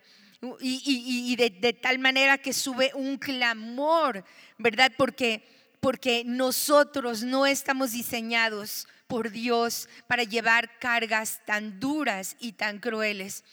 Y, 0.62 1.36
de, 1.38 1.50
de, 1.50 1.74
tal 1.74 1.98
manera 2.00 2.38
que 2.38 2.53
sube 2.53 2.91
un 2.94 3.17
clamor, 3.17 4.24
¿verdad? 4.58 4.91
Porque, 4.96 5.44
porque 5.79 6.24
nosotros 6.24 7.24
no 7.24 7.46
estamos 7.46 7.94
diseñados 7.94 8.88
por 9.08 9.32
Dios 9.32 9.89
para 10.08 10.24
llevar 10.24 10.77
cargas 10.79 11.41
tan 11.46 11.79
duras 11.79 12.36
y 12.39 12.53
tan 12.53 12.79
crueles. 12.79 13.44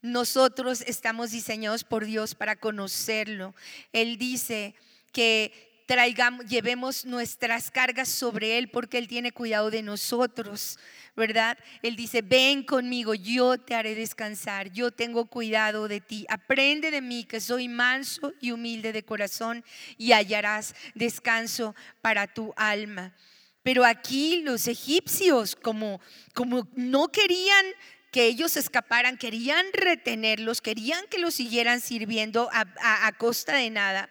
Nosotros 0.00 0.82
estamos 0.82 1.32
diseñados 1.32 1.82
por 1.84 2.04
Dios 2.04 2.34
para 2.34 2.56
conocerlo. 2.56 3.54
Él 3.92 4.16
dice 4.16 4.74
que 5.12 5.82
traigamos, 5.88 6.44
llevemos 6.46 7.06
nuestras 7.06 7.70
cargas 7.70 8.08
sobre 8.08 8.58
Él 8.58 8.68
porque 8.68 8.98
Él 8.98 9.08
tiene 9.08 9.32
cuidado 9.32 9.70
de 9.70 9.82
nosotros, 9.82 10.78
¿verdad? 11.16 11.58
Él 11.82 11.96
dice, 11.96 12.22
ven 12.22 12.62
conmigo, 12.62 13.14
yo 13.14 13.58
te 13.58 13.74
haré 13.74 13.94
descansar, 13.94 14.70
yo 14.70 14.90
tengo 14.90 15.24
cuidado 15.24 15.88
de 15.88 16.00
ti. 16.00 16.26
Aprende 16.28 16.90
de 16.90 17.00
mí 17.00 17.24
que 17.24 17.40
soy 17.40 17.68
manso 17.68 18.34
y 18.40 18.50
humilde 18.52 18.92
de 18.92 19.02
corazón 19.02 19.64
y 19.96 20.12
hallarás 20.12 20.74
descanso 20.94 21.74
para 22.02 22.26
tu 22.26 22.52
alma. 22.56 23.14
Pero 23.62 23.84
aquí 23.84 24.42
los 24.42 24.68
egipcios, 24.68 25.56
como, 25.56 26.00
como 26.34 26.68
no 26.74 27.08
querían 27.08 27.66
que 28.10 28.24
ellos 28.24 28.56
escaparan, 28.56 29.18
querían 29.18 29.66
retenerlos, 29.72 30.60
querían 30.60 31.04
que 31.10 31.18
los 31.18 31.34
siguieran 31.34 31.80
sirviendo 31.80 32.48
a, 32.52 33.12
costa 33.12 33.54
de 33.54 33.70
nada 33.70 34.08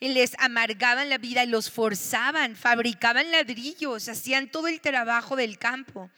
les 0.00 0.34
amargaban 0.38 1.08
la 1.08 1.18
vida 1.18 1.44
y 1.44 1.46
los 1.46 1.70
forzaban, 1.70 2.56
fabricaban 2.56 3.30
ladrillos, 3.30 4.08
hacían 4.08 4.48
todo 4.48 4.68
el 4.68 4.80
trabajo 4.80 5.36
del 5.36 5.58
campo. 5.58 6.10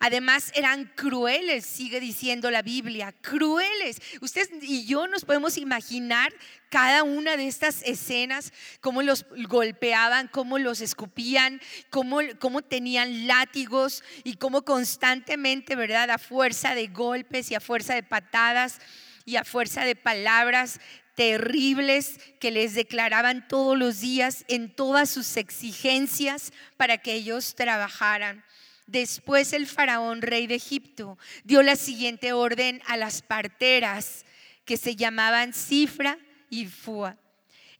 Además 0.00 0.52
eran 0.54 0.84
crueles, 0.94 1.66
sigue 1.66 2.00
diciendo 2.00 2.50
la 2.50 2.62
Biblia, 2.62 3.12
crueles. 3.20 4.00
Ustedes 4.20 4.50
y 4.62 4.86
yo 4.86 5.06
nos 5.08 5.24
podemos 5.24 5.56
imaginar 5.56 6.32
cada 6.70 7.02
una 7.02 7.36
de 7.36 7.48
estas 7.48 7.82
escenas, 7.82 8.52
cómo 8.80 9.02
los 9.02 9.26
golpeaban, 9.48 10.28
cómo 10.28 10.58
los 10.58 10.80
escupían, 10.80 11.60
cómo, 11.90 12.18
cómo 12.38 12.62
tenían 12.62 13.26
látigos 13.26 14.04
y 14.24 14.34
cómo 14.34 14.62
constantemente, 14.62 15.76
¿verdad? 15.76 16.10
A 16.10 16.18
fuerza 16.18 16.74
de 16.74 16.88
golpes 16.88 17.50
y 17.50 17.54
a 17.54 17.60
fuerza 17.60 17.94
de 17.94 18.02
patadas 18.02 18.80
y 19.24 19.36
a 19.36 19.44
fuerza 19.44 19.84
de 19.84 19.96
palabras 19.96 20.80
terribles 21.18 22.20
que 22.38 22.52
les 22.52 22.74
declaraban 22.74 23.48
todos 23.48 23.76
los 23.76 23.98
días 23.98 24.44
en 24.46 24.72
todas 24.72 25.10
sus 25.10 25.36
exigencias 25.36 26.52
para 26.76 26.98
que 26.98 27.14
ellos 27.14 27.56
trabajaran. 27.56 28.44
Después 28.88 29.52
el 29.52 29.66
faraón, 29.66 30.22
rey 30.22 30.46
de 30.46 30.54
Egipto, 30.54 31.18
dio 31.44 31.62
la 31.62 31.76
siguiente 31.76 32.32
orden 32.32 32.80
a 32.86 32.96
las 32.96 33.20
parteras 33.20 34.24
que 34.64 34.78
se 34.78 34.96
llamaban 34.96 35.52
Cifra 35.52 36.18
y 36.48 36.64
Fua. 36.64 37.18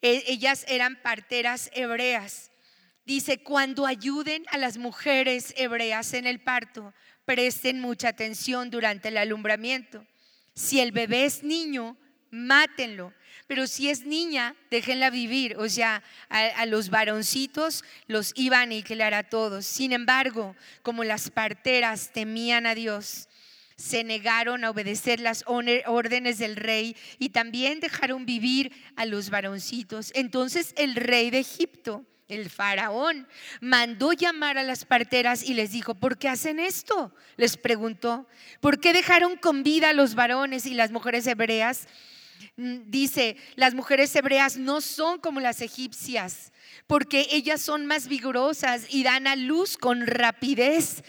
E, 0.02 0.24
ellas 0.26 0.66
eran 0.68 1.00
parteras 1.00 1.70
hebreas. 1.72 2.50
Dice, 3.06 3.38
cuando 3.38 3.86
ayuden 3.86 4.44
a 4.50 4.58
las 4.58 4.76
mujeres 4.76 5.54
hebreas 5.56 6.12
en 6.12 6.26
el 6.26 6.40
parto, 6.40 6.92
presten 7.24 7.80
mucha 7.80 8.08
atención 8.08 8.68
durante 8.68 9.08
el 9.08 9.16
alumbramiento. 9.16 10.06
Si 10.52 10.78
el 10.78 10.92
bebé 10.92 11.24
es 11.24 11.42
niño, 11.42 11.96
mátenlo. 12.30 13.14
Pero 13.48 13.66
si 13.66 13.88
es 13.88 14.04
niña, 14.04 14.54
déjenla 14.70 15.08
vivir. 15.08 15.56
O 15.56 15.68
sea, 15.70 16.02
a, 16.28 16.66
los 16.66 16.90
varoncitos 16.90 17.82
los 18.06 18.32
iban 18.36 18.60
a 18.60 18.62
aniquilar 18.64 19.14
a 19.14 19.22
todos. 19.22 19.64
Sin 19.64 19.92
embargo, 19.92 20.54
como 20.82 21.02
las 21.02 21.30
parteras 21.30 22.12
temían 22.12 22.66
a 22.66 22.74
Dios, 22.74 23.26
se 23.74 24.04
negaron 24.04 24.64
a 24.64 24.70
obedecer 24.70 25.18
las 25.18 25.44
órdenes 25.46 26.36
del 26.38 26.56
rey 26.56 26.94
y 27.18 27.30
también 27.30 27.80
dejaron 27.80 28.26
vivir 28.26 28.70
a 28.96 29.06
los 29.06 29.30
varoncitos. 29.30 30.12
Entonces 30.14 30.74
el 30.76 30.94
rey 30.94 31.30
de 31.30 31.38
Egipto, 31.38 32.04
el 32.28 32.50
faraón, 32.50 33.26
mandó 33.62 34.12
llamar 34.12 34.58
a 34.58 34.62
las 34.62 34.84
parteras 34.84 35.42
y 35.42 35.54
les 35.54 35.72
dijo, 35.72 35.94
¿por 35.94 36.18
qué 36.18 36.28
hacen 36.28 36.60
esto? 36.60 37.14
Les 37.38 37.56
preguntó, 37.56 38.28
¿por 38.60 38.78
qué 38.78 38.92
dejaron 38.92 39.36
con 39.36 39.62
vida 39.62 39.88
a 39.88 39.94
los 39.94 40.14
varones 40.14 40.66
y 40.66 40.74
las 40.74 40.90
mujeres 40.90 41.26
hebreas? 41.26 41.88
Mm, 42.58 42.90
dice, 42.90 43.38
las 43.56 43.72
mujeres 43.72 44.14
hebreas 44.14 44.58
no 44.58 44.82
son 44.82 45.18
como 45.18 45.40
las 45.40 45.62
egipcias, 45.62 46.52
porque 46.86 47.28
ellas 47.30 47.62
son 47.62 47.86
más 47.86 48.08
vigorosas 48.08 48.86
y 48.90 49.02
dan 49.02 49.26
a 49.26 49.36
luz 49.36 49.78
con 49.78 50.06
rapidez 50.06 51.02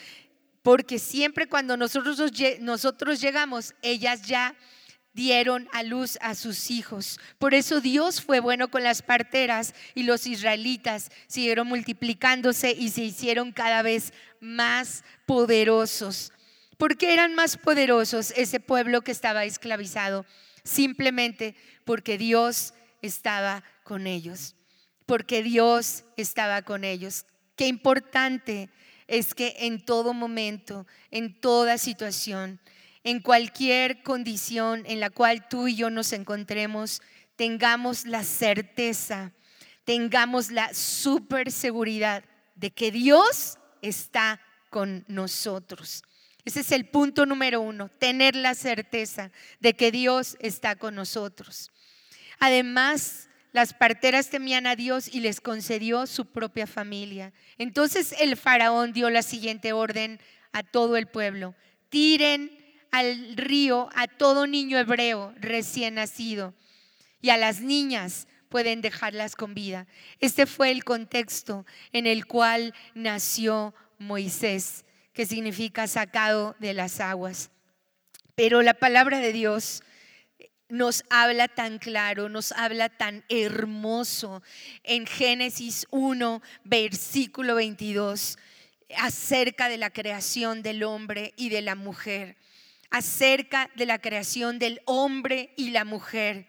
porque 0.62 1.00
siempre 1.00 1.48
cuando 1.48 1.78
nosotros, 1.78 2.22
nosotros 2.60 3.22
llegamos, 3.22 3.74
ellas 3.82 4.22
ya 4.24 4.56
dieron 5.14 5.68
a 5.74 5.84
luz 5.84 6.18
a 6.22 6.36
sus 6.36 6.70
hijos. 6.70 7.20
Por 7.40 7.54
eso 7.54 7.82
Dios 7.82 8.22
fue 8.22 8.40
bueno 8.40 8.70
con 8.70 8.84
las 8.84 9.02
parteras 9.02 9.74
y 9.96 10.04
los 10.04 10.28
israelitas 10.28 11.10
siguieron 11.28 11.68
multiplicándose 11.68 12.72
y 12.72 12.90
se 12.90 13.02
hicieron 13.04 13.52
cada 13.52 13.82
vez 13.82 14.14
más 14.40 15.04
poderosos. 15.26 16.32
¿Por 16.78 16.98
qué 16.98 17.14
eran 17.14 17.36
más 17.36 17.58
poderosos 17.58 18.32
ese 18.38 18.60
pueblo 18.60 19.02
que 19.02 19.12
estaba 19.12 19.46
esclavizado? 19.46 20.26
Simplemente 20.64 21.56
porque 21.86 22.18
Dios 22.18 22.74
estaba 23.02 23.64
con 23.84 24.08
ellos. 24.08 24.56
Porque 25.06 25.44
Dios 25.44 26.06
estaba 26.18 26.62
con 26.62 26.84
ellos. 26.84 27.26
Qué 27.56 27.68
importante 27.68 28.70
es 29.08 29.34
que 29.34 29.56
en 29.60 29.84
todo 29.84 30.14
momento, 30.14 30.86
en 31.10 31.40
toda 31.40 31.78
situación, 31.78 32.60
en 33.04 33.22
cualquier 33.22 34.04
condición 34.04 34.84
en 34.86 35.00
la 35.00 35.10
cual 35.10 35.48
tú 35.50 35.68
y 35.68 35.76
yo 35.76 35.90
nos 35.90 36.14
encontremos, 36.14 37.02
tengamos 37.36 38.06
la 38.06 38.24
certeza, 38.24 39.34
tengamos 39.84 40.52
la 40.52 40.74
super 40.74 41.52
seguridad 41.52 42.24
de 42.56 42.72
que 42.72 42.92
Dios 42.92 43.58
está 43.82 44.40
con 44.70 45.06
nosotros. 45.08 46.04
Ese 46.50 46.62
es 46.62 46.72
el 46.72 46.86
punto 46.86 47.28
número 47.28 47.62
uno, 47.62 47.90
tener 48.00 48.36
la 48.36 48.56
certeza 48.56 49.30
de 49.60 49.76
que 49.76 49.92
Dios 49.92 50.36
está 50.40 50.76
con 50.76 50.96
nosotros. 50.96 51.70
Además, 52.40 53.30
las 53.52 53.76
parteras 53.76 54.32
temían 54.32 54.66
a 54.66 54.76
Dios 54.76 55.14
y 55.14 55.20
les 55.20 55.42
concedió 55.42 56.08
su 56.08 56.26
propia 56.26 56.66
familia. 56.66 57.34
Entonces 57.60 58.16
el 58.20 58.36
faraón 58.36 58.94
dio 58.94 59.12
la 59.12 59.22
siguiente 59.22 59.74
orden 59.74 60.20
a 60.52 60.64
todo 60.64 60.98
el 60.98 61.06
pueblo. 61.06 61.54
Tiren 61.90 62.50
al 62.90 63.38
río 63.38 63.88
a 63.94 64.08
todo 64.08 64.48
niño 64.48 64.80
hebreo 64.80 65.36
recién 65.40 65.94
nacido 65.94 66.56
y 67.22 67.30
a 67.30 67.38
las 67.38 67.62
niñas 67.62 68.28
pueden 68.50 68.82
dejarlas 68.82 69.36
con 69.36 69.54
vida. 69.54 69.86
Este 70.20 70.48
fue 70.48 70.72
el 70.72 70.84
contexto 70.84 71.68
en 71.94 72.08
el 72.08 72.26
cual 72.26 72.74
nació 72.96 73.76
Moisés, 74.00 74.84
que 75.20 75.26
significa 75.26 75.86
sacado 75.86 76.56
de 76.60 76.74
las 76.74 77.02
aguas. 77.02 77.52
Pero 78.36 78.62
la 78.62 78.74
palabra 78.74 79.20
de 79.20 79.34
Dios 79.34 79.84
nos 80.70 81.04
habla 81.10 81.50
tan 81.50 81.78
claro, 81.78 82.30
nos 82.30 82.54
habla 82.54 82.88
tan 82.88 83.26
hermoso 83.28 84.42
en 84.84 85.06
Génesis 85.06 85.86
1, 85.90 86.42
versículo 86.64 87.56
22, 87.56 88.38
acerca 88.96 89.68
de 89.68 89.76
la 89.76 89.90
creación 89.90 90.62
del 90.62 90.84
hombre 90.84 91.34
y 91.36 91.50
de 91.50 91.64
la 91.64 91.76
mujer, 91.76 92.38
acerca 92.90 93.70
de 93.76 93.88
la 93.88 94.00
creación 94.00 94.58
del 94.58 94.80
hombre 94.86 95.54
y 95.58 95.72
la 95.72 95.84
mujer. 95.84 96.48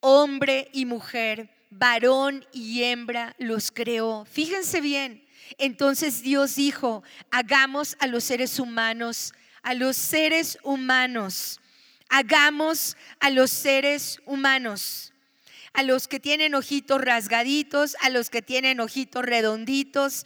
Hombre 0.00 0.70
y 0.72 0.86
mujer, 0.86 1.50
varón 1.68 2.46
y 2.50 2.84
hembra 2.84 3.36
los 3.36 3.70
creó. 3.70 4.24
Fíjense 4.24 4.80
bien, 4.80 5.23
entonces 5.58 6.22
Dios 6.22 6.56
dijo, 6.56 7.02
hagamos 7.30 7.96
a 8.00 8.06
los 8.06 8.24
seres 8.24 8.58
humanos, 8.58 9.34
a 9.62 9.74
los 9.74 9.96
seres 9.96 10.58
humanos 10.62 11.60
hagamos 12.14 12.96
a 13.18 13.30
los 13.30 13.50
seres 13.50 14.20
humanos, 14.24 15.12
a 15.72 15.82
los 15.82 16.06
que 16.06 16.20
tienen 16.20 16.54
ojitos 16.54 17.00
rasgaditos, 17.00 17.96
a 18.00 18.08
los 18.08 18.30
que 18.30 18.40
tienen 18.40 18.78
ojitos 18.78 19.24
redonditos, 19.24 20.24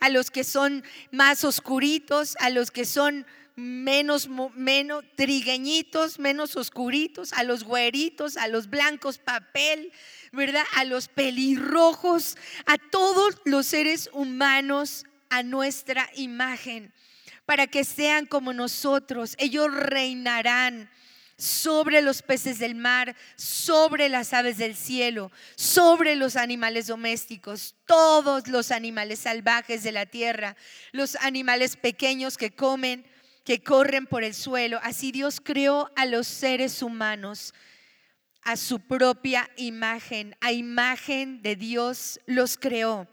a 0.00 0.10
los 0.10 0.30
que 0.30 0.44
son 0.44 0.84
más 1.10 1.44
oscuritos, 1.44 2.36
a 2.40 2.50
los 2.50 2.70
que 2.70 2.84
son 2.84 3.24
menos, 3.56 4.28
menos 4.54 5.04
trigueñitos, 5.16 6.18
menos 6.18 6.56
oscuritos, 6.56 7.32
a 7.32 7.42
los 7.42 7.64
güeritos, 7.64 8.36
a 8.36 8.46
los 8.46 8.68
blancos 8.68 9.16
papel, 9.16 9.92
¿verdad? 10.32 10.64
A 10.76 10.84
los 10.84 11.08
pelirrojos, 11.08 12.36
a 12.66 12.78
todos 12.78 13.36
los 13.44 13.66
seres 13.66 14.10
humanos 14.12 15.04
a 15.28 15.42
nuestra 15.42 16.10
imagen, 16.14 16.92
para 17.46 17.66
que 17.66 17.84
sean 17.84 18.26
como 18.26 18.52
nosotros. 18.52 19.34
Ellos 19.38 19.72
reinarán 19.72 20.90
sobre 21.36 22.02
los 22.02 22.22
peces 22.22 22.58
del 22.58 22.74
mar, 22.74 23.16
sobre 23.36 24.08
las 24.08 24.34
aves 24.34 24.58
del 24.58 24.76
cielo, 24.76 25.32
sobre 25.56 26.14
los 26.14 26.36
animales 26.36 26.86
domésticos, 26.86 27.74
todos 27.86 28.46
los 28.48 28.70
animales 28.70 29.20
salvajes 29.20 29.82
de 29.82 29.92
la 29.92 30.06
tierra, 30.06 30.56
los 30.92 31.16
animales 31.16 31.76
pequeños 31.76 32.36
que 32.36 32.50
comen, 32.50 33.06
que 33.44 33.62
corren 33.62 34.06
por 34.06 34.22
el 34.22 34.34
suelo. 34.34 34.78
Así 34.82 35.12
Dios 35.12 35.40
creó 35.42 35.90
a 35.96 36.04
los 36.04 36.26
seres 36.26 36.82
humanos 36.82 37.54
a 38.42 38.56
su 38.56 38.80
propia 38.80 39.48
imagen, 39.56 40.36
a 40.40 40.52
imagen 40.52 41.42
de 41.42 41.56
Dios 41.56 42.20
los 42.26 42.56
creó. 42.56 43.08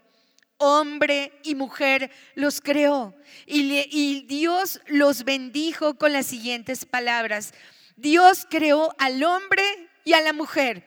Hombre 0.56 1.38
y 1.44 1.54
mujer 1.54 2.10
los 2.34 2.60
creó. 2.60 3.14
Y, 3.46 3.86
y 3.90 4.22
Dios 4.22 4.80
los 4.86 5.24
bendijo 5.24 5.94
con 5.94 6.12
las 6.12 6.26
siguientes 6.26 6.84
palabras. 6.84 7.52
Dios 7.96 8.46
creó 8.48 8.94
al 8.98 9.22
hombre 9.22 9.62
y 10.04 10.14
a 10.14 10.20
la 10.20 10.32
mujer, 10.32 10.86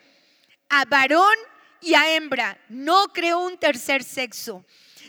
a 0.69 0.86
varón 0.86 1.36
y 1.80 1.93
a 1.93 2.15
hembra. 2.15 2.58
No 2.69 3.08
creó 3.13 3.39
un 3.39 3.58
tercer 3.58 4.04
sexo. 4.04 4.65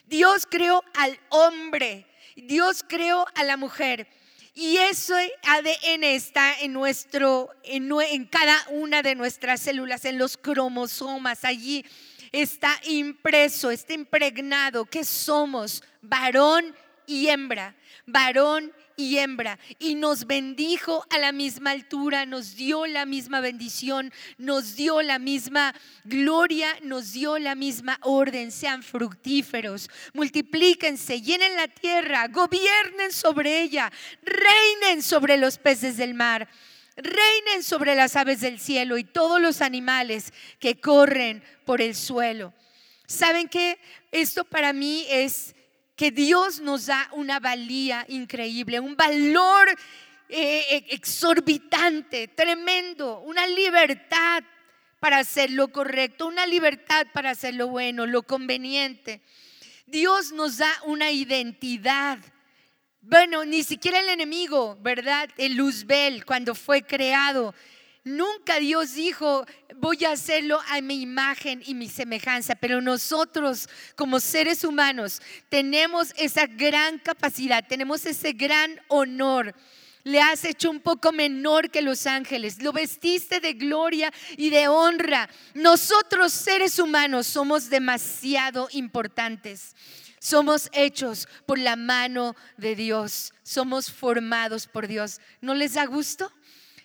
Dios 0.07 0.47
creó 0.49 0.83
al 0.95 1.19
hombre, 1.31 2.07
Dios 2.37 2.85
creó 2.87 3.25
a 3.35 3.45
la 3.45 3.57
mujer. 3.57 4.09
Y 4.55 4.77
ese 4.77 5.33
ADN 5.45 6.05
está 6.05 6.61
en 6.61 6.75
nuestro, 6.75 7.51
en, 7.63 7.91
en, 8.11 8.27
cada 8.27 8.57
una 8.69 9.03
de 9.03 9.15
nuestras 9.15 9.63
células, 9.63 10.05
en 10.05 10.19
los 10.19 10.37
cromosomas. 10.37 11.45
Allí 11.45 11.85
está 12.33 12.79
impreso, 12.85 13.71
está 13.71 13.95
impregnado 13.95 14.85
que 14.85 15.05
somos 15.05 15.83
varón 16.03 16.75
y 17.07 17.29
hembra, 17.29 17.75
varón 18.07 18.73
y 18.97 19.19
hembra, 19.19 19.59
y 19.79 19.95
nos 19.95 20.27
bendijo 20.27 21.07
a 21.11 21.19
la 21.19 21.33
misma 21.33 21.71
altura, 21.71 22.27
nos 22.27 22.57
dio 22.57 22.87
la 22.87 23.07
misma 23.07 23.41
bendición, 23.41 24.13
nos 24.39 24.77
dio 24.77 25.03
la 25.03 25.19
misma 25.19 25.75
gloria, 26.05 26.69
nos 26.83 27.13
dio 27.13 27.39
la 27.39 27.55
misma 27.55 27.99
orden. 28.03 28.53
Sean 28.53 28.83
fructíferos, 28.83 29.89
multiplíquense, 30.15 31.21
llenen 31.21 31.57
la 31.57 31.69
tierra, 31.69 32.29
gobiernen 32.29 33.13
sobre 33.13 33.63
ella, 33.63 33.91
reinen 34.23 35.03
sobre 35.03 35.37
los 35.37 35.59
peces 35.59 35.97
del 35.97 36.15
mar 36.15 36.49
reinen 36.95 37.63
sobre 37.63 37.95
las 37.95 38.17
aves 38.17 38.43
del 38.43 38.61
cielo 38.61 38.99
y 38.99 39.05
todos 39.05 39.41
los 39.41 39.63
animales 39.63 40.33
que 40.59 40.79
corren 40.79 41.43
por 41.65 41.81
el 41.81 41.95
suelo. 41.95 42.53
¿Saben 43.07 43.49
qué? 43.49 43.79
Esto 44.11 44.45
para 44.45 44.73
mí 44.73 45.07
es 45.09 45.55
que 45.97 46.11
Dios 46.11 46.61
nos 46.61 46.87
da 46.87 47.09
una 47.13 47.39
valía 47.41 48.05
increíble, 48.09 48.81
un 48.81 48.97
valor 48.97 49.69
eh, 50.29 50.65
eh, 50.71 50.87
exorbitante, 50.91 52.29
tremendo, 52.29 53.21
una 53.21 53.47
libertad 53.47 54.43
para 54.99 55.19
hacer 55.19 55.51
lo 55.51 55.69
correcto, 55.69 56.27
una 56.27 56.47
libertad 56.47 57.07
para 57.13 57.31
hacer 57.31 57.55
lo 57.55 57.69
bueno, 57.69 58.07
lo 58.07 58.23
conveniente. 58.23 59.21
Dios 59.87 60.33
nos 60.33 60.59
da 60.59 60.73
una 60.87 61.11
identidad. 61.11 62.19
Bueno, 63.03 63.45
ni 63.45 63.63
siquiera 63.63 64.01
el 64.01 64.09
enemigo, 64.09 64.79
¿verdad? 64.81 65.29
El 65.37 65.57
Luzbel, 65.57 66.25
cuando 66.25 66.55
fue 66.55 66.83
creado, 66.83 67.55
Nunca 68.05 68.59
Dios 68.59 68.95
dijo, 68.95 69.47
voy 69.77 70.05
a 70.05 70.13
hacerlo 70.13 70.61
a 70.69 70.81
mi 70.81 71.03
imagen 71.03 71.63
y 71.65 71.75
mi 71.75 71.89
semejanza, 71.89 72.57
pero 72.57 72.81
nosotros 72.81 73.69
como 73.95 74.19
seres 74.19 74.65
humanos 74.65 75.23
tenemos 75.49 76.13
esa 76.17 76.47
gran 76.47 76.99
capacidad, 76.99 77.65
tenemos 77.67 78.05
ese 78.07 78.33
gran 78.33 78.81
honor 78.89 79.55
le 80.05 80.21
has 80.21 80.45
hecho 80.45 80.71
un 80.71 80.81
poco 80.81 81.13
menor 81.13 81.71
que 81.71 81.83
los 81.83 82.07
ángeles, 82.07 82.63
lo 82.63 82.73
vestiste 82.73 83.41
de 83.41 83.55
gloria 83.55 84.13
y 84.37 84.51
de 84.51 84.69
honra. 84.69 85.29
Nosotros 85.55 86.33
seres 86.33 86.79
humanos 86.79 87.27
somos 87.27 87.71
demasiado 87.71 88.69
importantes. 88.73 89.77
Somos 90.19 90.69
hechos 90.73 91.29
por 91.47 91.59
la 91.59 91.75
mano 91.75 92.37
de 92.57 92.77
Dios, 92.77 93.35
somos 93.43 93.91
formados 93.91 94.69
por 94.69 94.87
Dios. 94.87 95.21
¿No 95.41 95.55
les 95.55 95.75
da 95.75 95.85
gusto? 95.85 96.33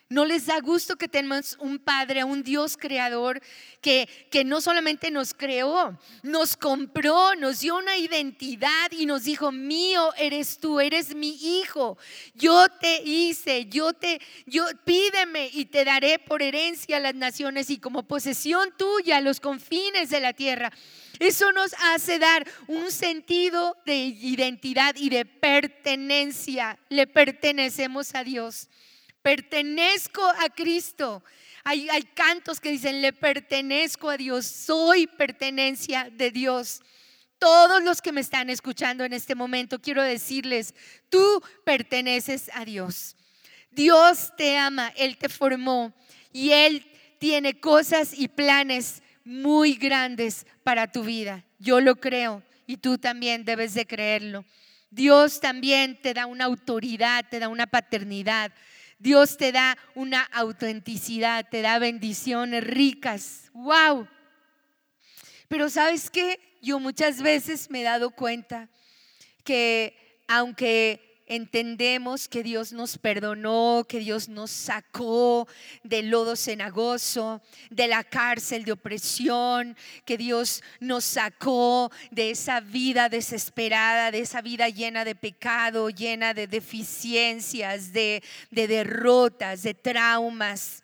¿No 0.09 0.23
les 0.23 0.45
da 0.45 0.61
gusto 0.61 0.95
que 0.95 1.09
tenemos 1.09 1.57
un 1.59 1.79
Padre, 1.79 2.23
un 2.23 2.41
Dios 2.41 2.77
creador 2.77 3.41
que, 3.81 4.07
que 4.31 4.45
no 4.45 4.61
solamente 4.61 5.11
nos 5.11 5.33
creó, 5.33 5.99
nos 6.23 6.55
compró, 6.55 7.35
nos 7.35 7.59
dio 7.59 7.75
una 7.75 7.97
identidad 7.97 8.89
y 8.91 9.05
nos 9.05 9.25
dijo, 9.25 9.51
mío 9.51 10.13
eres 10.17 10.59
tú, 10.59 10.79
eres 10.79 11.13
mi 11.13 11.59
hijo. 11.59 11.97
Yo 12.35 12.69
te 12.69 13.01
hice, 13.03 13.65
yo 13.65 13.91
te, 13.91 14.21
yo 14.45 14.65
pídeme 14.85 15.49
y 15.51 15.65
te 15.65 15.83
daré 15.83 16.19
por 16.19 16.41
herencia 16.41 16.97
a 16.97 17.01
las 17.01 17.15
naciones 17.15 17.69
y 17.69 17.77
como 17.77 18.03
posesión 18.03 18.73
tuya 18.77 19.19
los 19.19 19.41
confines 19.41 20.09
de 20.09 20.21
la 20.21 20.31
tierra. 20.31 20.71
Eso 21.19 21.51
nos 21.51 21.73
hace 21.93 22.17
dar 22.17 22.47
un 22.67 22.91
sentido 22.91 23.75
de 23.85 23.97
identidad 23.97 24.95
y 24.95 25.09
de 25.09 25.25
pertenencia. 25.25 26.79
Le 26.87 27.07
pertenecemos 27.07 28.15
a 28.15 28.23
Dios 28.23 28.69
pertenezco 29.27 30.25
a 30.25 30.47
Cristo. 30.47 31.21
Hay, 31.65 31.89
hay, 31.89 32.03
cantos 32.03 32.61
que 32.61 32.71
dicen, 32.71 33.01
le 33.01 33.11
pertenezco 33.11 34.09
a 34.09 34.15
Dios, 34.15 34.45
soy 34.45 35.05
pertenencia 35.05 36.09
de 36.09 36.31
Dios. 36.31 36.79
Todos 37.37 37.83
los 37.83 38.01
que 38.01 38.13
me 38.13 38.21
están 38.21 38.49
escuchando 38.49 39.03
en 39.03 39.11
este 39.11 39.35
momento, 39.35 39.81
quiero 39.81 40.01
decirles, 40.01 40.73
tú 41.09 41.43
perteneces 41.65 42.49
a 42.53 42.63
Dios. 42.63 43.17
Dios 43.69 44.31
te 44.37 44.57
ama, 44.57 44.93
Él 44.95 45.17
te 45.17 45.27
formó 45.27 45.93
y 46.31 46.51
Él 46.51 46.89
tiene 47.19 47.59
cosas 47.59 48.17
y 48.17 48.29
planes 48.29 49.03
muy 49.25 49.73
grandes 49.73 50.47
para 50.63 50.89
tu 50.89 51.03
vida. 51.03 51.43
Yo 51.59 51.81
lo 51.81 51.97
creo 51.97 52.43
y 52.65 52.77
tú 52.77 52.97
también 52.97 53.43
debes 53.43 53.73
de 53.73 53.85
creerlo. 53.85 54.45
Dios 54.89 55.41
también 55.41 56.01
te 56.01 56.13
da 56.13 56.27
una 56.27 56.45
autoridad, 56.45 57.25
te 57.29 57.39
da 57.39 57.49
una 57.49 57.67
paternidad, 57.67 58.53
Dios 58.99 59.37
te 59.37 59.51
da 59.51 59.77
una 59.95 60.23
autenticidad, 60.23 61.47
te 61.49 61.61
da 61.61 61.79
bendiciones 61.79 62.63
ricas. 62.63 63.51
¡Wow! 63.53 64.07
Pero 65.47 65.69
sabes 65.69 66.09
qué? 66.09 66.39
Yo 66.61 66.79
muchas 66.79 67.21
veces 67.21 67.69
me 67.69 67.81
he 67.81 67.83
dado 67.83 68.09
cuenta 68.11 68.69
que 69.43 70.21
aunque 70.27 71.06
entendemos 71.27 72.27
que 72.27 72.41
Dios 72.41 72.71
nos 72.71 72.97
perdonó, 72.97 73.85
que 73.87 73.99
Dios 73.99 74.29
nos 74.29 74.49
sacó 74.49 75.47
del 75.83 76.09
lodo 76.09 76.35
cenagoso, 76.35 77.41
de 77.69 77.87
la 77.87 78.03
cárcel 78.03 78.63
de 78.63 78.71
opresión, 78.71 79.75
que 80.05 80.17
Dios 80.17 80.63
nos 80.79 81.03
sacó 81.03 81.91
de 82.11 82.31
esa 82.31 82.61
vida 82.61 83.09
desesperada, 83.09 84.11
de 84.11 84.19
esa 84.19 84.41
vida 84.41 84.69
llena 84.69 85.05
de 85.05 85.15
pecado, 85.15 85.89
llena 85.89 86.33
de 86.33 86.47
deficiencias, 86.47 87.91
de, 87.93 88.23
de 88.49 88.67
derrotas, 88.67 89.63
de 89.63 89.73
traumas. 89.73 90.83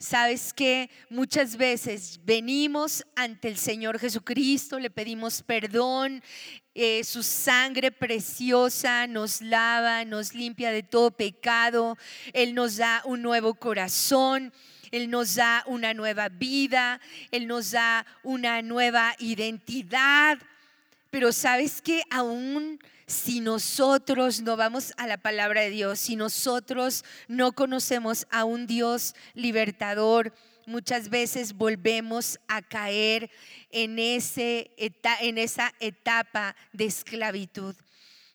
Sabes 0.00 0.52
que 0.54 0.90
muchas 1.10 1.56
veces 1.56 2.20
venimos 2.22 3.04
ante 3.16 3.48
el 3.48 3.56
Señor 3.56 3.98
Jesucristo, 3.98 4.78
le 4.78 4.90
pedimos 4.90 5.42
perdón, 5.42 6.22
eh, 6.72 7.02
su 7.02 7.24
sangre 7.24 7.90
preciosa 7.90 9.08
nos 9.08 9.40
lava, 9.40 10.04
nos 10.04 10.34
limpia 10.34 10.70
de 10.70 10.84
todo 10.84 11.10
pecado, 11.10 11.98
Él 12.32 12.54
nos 12.54 12.76
da 12.76 13.02
un 13.06 13.22
nuevo 13.22 13.54
corazón. 13.54 14.52
Él 14.90 15.10
nos 15.10 15.34
da 15.34 15.64
una 15.66 15.92
nueva 15.92 16.30
vida, 16.30 16.98
Él 17.30 17.46
nos 17.46 17.72
da 17.72 18.06
una 18.22 18.62
nueva 18.62 19.14
identidad. 19.18 20.38
Pero 21.10 21.30
sabes 21.32 21.82
que 21.82 22.02
aún 22.08 22.78
si 23.08 23.40
nosotros 23.40 24.42
no 24.42 24.58
vamos 24.58 24.92
a 24.98 25.06
la 25.06 25.16
palabra 25.16 25.62
de 25.62 25.70
Dios, 25.70 25.98
si 25.98 26.14
nosotros 26.14 27.04
no 27.26 27.52
conocemos 27.52 28.26
a 28.30 28.44
un 28.44 28.66
Dios 28.66 29.14
libertador, 29.32 30.34
muchas 30.66 31.08
veces 31.08 31.54
volvemos 31.54 32.38
a 32.48 32.60
caer 32.60 33.30
en, 33.70 33.98
ese, 33.98 34.70
en 34.76 35.38
esa 35.38 35.72
etapa 35.80 36.54
de 36.74 36.84
esclavitud. 36.84 37.74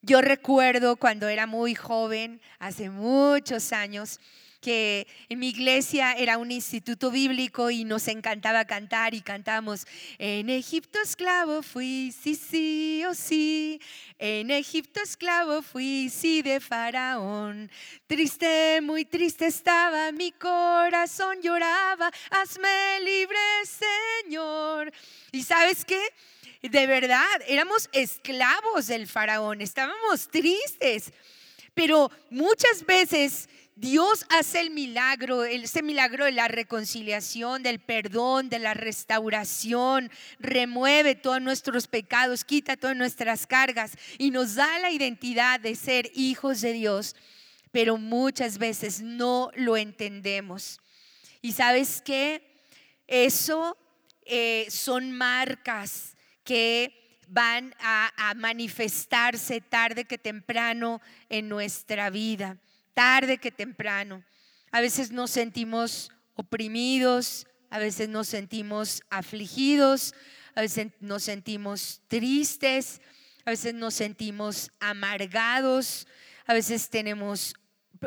Yo 0.02 0.22
recuerdo 0.22 0.96
cuando 0.96 1.28
era 1.28 1.46
muy 1.46 1.76
joven, 1.76 2.42
hace 2.58 2.90
muchos 2.90 3.72
años, 3.74 4.20
que 4.64 5.06
en 5.28 5.40
mi 5.40 5.50
iglesia 5.50 6.14
era 6.14 6.38
un 6.38 6.50
instituto 6.50 7.12
bíblico 7.12 7.70
y 7.70 7.84
nos 7.84 8.08
encantaba 8.08 8.64
cantar 8.64 9.14
y 9.14 9.22
cantamos, 9.22 9.86
en 10.18 10.50
Egipto 10.50 11.00
esclavo 11.02 11.62
fui, 11.62 12.12
sí, 12.12 12.36
sí 12.36 13.04
o 13.06 13.10
oh, 13.10 13.14
sí, 13.14 13.82
en 14.18 14.50
Egipto 14.52 15.02
esclavo 15.02 15.62
fui, 15.62 16.10
sí, 16.10 16.42
de 16.42 16.62
faraón. 16.62 17.70
Triste, 18.08 18.80
muy 18.82 19.04
triste 19.04 19.48
estaba, 19.48 20.12
mi 20.14 20.32
corazón 20.32 21.42
lloraba, 21.42 22.10
hazme 22.32 23.02
libre, 23.02 23.38
Señor. 24.24 24.94
¿Y 25.34 25.44
sabes 25.44 25.84
qué? 25.84 26.02
De 26.62 26.88
verdad, 26.88 27.42
éramos 27.48 27.90
esclavos 27.92 28.88
del 28.88 29.08
faraón, 29.08 29.60
estábamos 29.60 30.30
tristes, 30.30 31.12
pero 31.74 32.10
muchas 32.30 32.86
veces 32.86 33.50
Dios 33.76 34.24
hace 34.30 34.60
el 34.60 34.70
milagro, 34.70 35.44
ese 35.44 35.82
milagro 35.82 36.26
de 36.26 36.32
la 36.32 36.48
reconciliación, 36.48 37.64
del 37.64 37.80
perdón, 37.80 38.48
de 38.50 38.60
la 38.60 38.76
restauración, 38.76 40.12
remueve 40.38 41.16
todos 41.16 41.42
nuestros 41.42 41.88
pecados, 41.88 42.46
quita 42.46 42.78
todas 42.78 42.96
nuestras 42.96 43.48
cargas 43.48 43.98
y 44.20 44.30
nos 44.30 44.54
da 44.54 44.78
la 44.78 44.92
identidad 44.92 45.60
de 45.60 45.76
ser 45.76 46.12
hijos 46.14 46.62
de 46.62 46.74
Dios, 46.74 47.16
pero 47.72 47.98
muchas 47.98 48.60
veces 48.60 49.02
no 49.02 49.50
lo 49.56 49.76
entendemos. 49.76 50.80
Y 51.42 51.54
sabes 51.54 52.04
qué? 52.06 52.44
Eso 53.08 53.76
eh, 54.26 54.68
son 54.70 55.12
marcas 55.12 56.16
que 56.44 57.18
van 57.28 57.74
a 57.80 58.34
manifestarse 58.36 59.62
tarde 59.62 60.06
que 60.06 60.20
temprano 60.20 61.02
en 61.30 61.50
nuestra 61.50 62.12
vida 62.12 62.60
tarde 62.94 63.38
que 63.38 63.52
temprano. 63.52 64.24
A 64.72 64.82
veces 64.82 65.12
nos 65.12 65.32
sentimos 65.32 66.12
oprimidos, 66.36 67.48
a 67.70 67.80
veces 67.80 68.10
nos 68.10 68.28
sentimos 68.28 69.02
afligidos, 69.10 70.14
a 70.56 70.62
veces 70.62 70.88
nos 71.00 71.24
sentimos 71.24 72.02
tristes, 72.08 73.02
a 73.46 73.52
veces 73.52 73.74
nos 73.74 73.94
sentimos 73.94 74.72
amargados, 74.80 76.08
a 76.46 76.54
veces 76.54 76.90
tenemos 76.90 77.56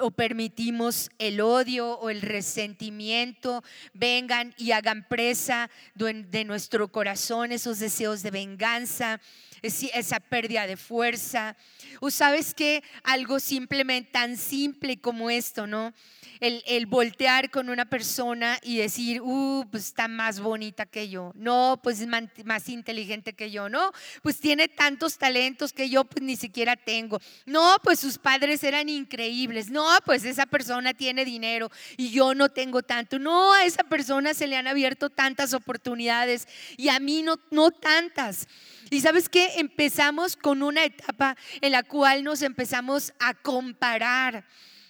o 0.00 0.10
permitimos 0.10 1.10
el 1.18 1.40
odio 1.40 1.98
o 1.98 2.10
el 2.10 2.20
resentimiento 2.20 3.62
vengan 3.94 4.54
y 4.58 4.72
hagan 4.72 5.06
presa 5.08 5.70
de 5.94 6.44
nuestro 6.44 6.88
corazón 6.88 7.52
esos 7.52 7.78
deseos 7.78 8.22
de 8.22 8.30
venganza, 8.30 9.20
esa 9.66 10.20
pérdida 10.20 10.66
de 10.66 10.76
fuerza. 10.76 11.56
O 12.00 12.10
sabes 12.10 12.54
que 12.54 12.82
algo 13.04 13.40
simplemente 13.40 14.10
tan 14.12 14.36
simple 14.36 14.98
como 14.98 15.30
esto, 15.30 15.66
¿no? 15.66 15.92
el, 16.40 16.86
voltear 16.86 17.50
con 17.50 17.68
una 17.68 17.84
persona 17.86 18.58
y 18.62 18.78
decir, 18.78 19.20
uh, 19.22 19.66
pues 19.70 19.86
está 19.86 20.08
más 20.08 20.40
bonita 20.40 20.86
que 20.86 21.08
yo, 21.08 21.32
no, 21.34 21.80
pues 21.82 22.00
es 22.00 22.06
más, 22.06 22.68
inteligente 22.68 23.34
que 23.34 23.50
yo, 23.50 23.68
no, 23.68 23.92
pues 24.22 24.40
tiene 24.40 24.68
tantos 24.68 25.18
talentos 25.18 25.72
que 25.72 25.88
yo 25.88 26.04
pues 26.04 26.22
ni 26.22 26.36
siquiera 26.36 26.76
tengo, 26.76 27.20
no, 27.44 27.76
pues 27.82 28.00
sus 28.00 28.18
padres 28.18 28.62
eran 28.64 28.88
increíbles, 28.88 29.70
no, 29.70 29.86
pues 30.04 30.24
esa 30.24 30.46
persona 30.46 30.94
tiene 30.94 31.24
dinero 31.24 31.70
y 31.96 32.10
yo 32.10 32.34
no 32.34 32.48
tengo 32.48 32.82
tanto, 32.82 33.18
no, 33.18 33.52
a 33.52 33.64
esa 33.64 33.84
persona 33.84 34.34
se 34.34 34.46
le 34.46 34.56
han 34.56 34.66
abierto 34.66 35.10
tantas 35.10 35.54
oportunidades 35.54 36.48
y 36.76 36.88
a 36.88 36.98
mí 36.98 37.22
no, 37.22 37.38
no 37.50 37.70
tantas. 37.70 38.46
Y 38.90 39.00
sabes 39.00 39.28
que 39.28 39.58
empezamos 39.58 40.36
con 40.36 40.62
una 40.62 40.84
etapa 40.84 41.36
en 41.60 41.72
la 41.72 41.82
cual 41.82 42.22
nos 42.22 42.42
empezamos 42.42 43.12
a 43.18 43.34
comparar. 43.34 44.44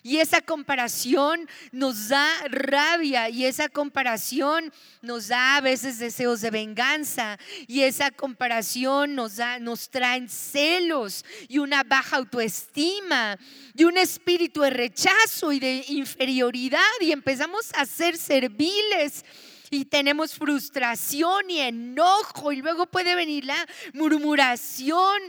Y 0.06 0.18
esa 0.18 0.40
comparación 0.40 1.48
nos 1.72 2.10
da 2.10 2.30
rabia 2.48 3.28
y 3.28 3.44
esa 3.44 3.68
comparación 3.68 4.72
nos 5.02 5.26
da 5.26 5.56
a 5.56 5.60
veces 5.60 5.98
deseos 5.98 6.42
de 6.42 6.52
venganza 6.52 7.36
y 7.66 7.82
esa 7.82 8.12
comparación 8.12 9.16
nos 9.16 9.34
da 9.34 9.58
nos 9.58 9.90
traen 9.90 10.28
celos 10.28 11.24
y 11.48 11.58
una 11.58 11.82
baja 11.82 12.18
autoestima 12.18 13.36
y 13.74 13.82
un 13.82 13.98
espíritu 13.98 14.60
de 14.60 14.70
rechazo 14.70 15.50
y 15.50 15.58
de 15.58 15.84
inferioridad 15.88 16.78
y 17.00 17.10
empezamos 17.10 17.72
a 17.74 17.84
ser 17.84 18.16
serviles 18.16 19.24
y 19.70 19.84
tenemos 19.84 20.34
frustración 20.34 21.50
y 21.50 21.60
enojo 21.60 22.52
y 22.52 22.56
luego 22.56 22.86
puede 22.86 23.14
venir 23.14 23.44
la 23.44 23.66
murmuración 23.94 25.20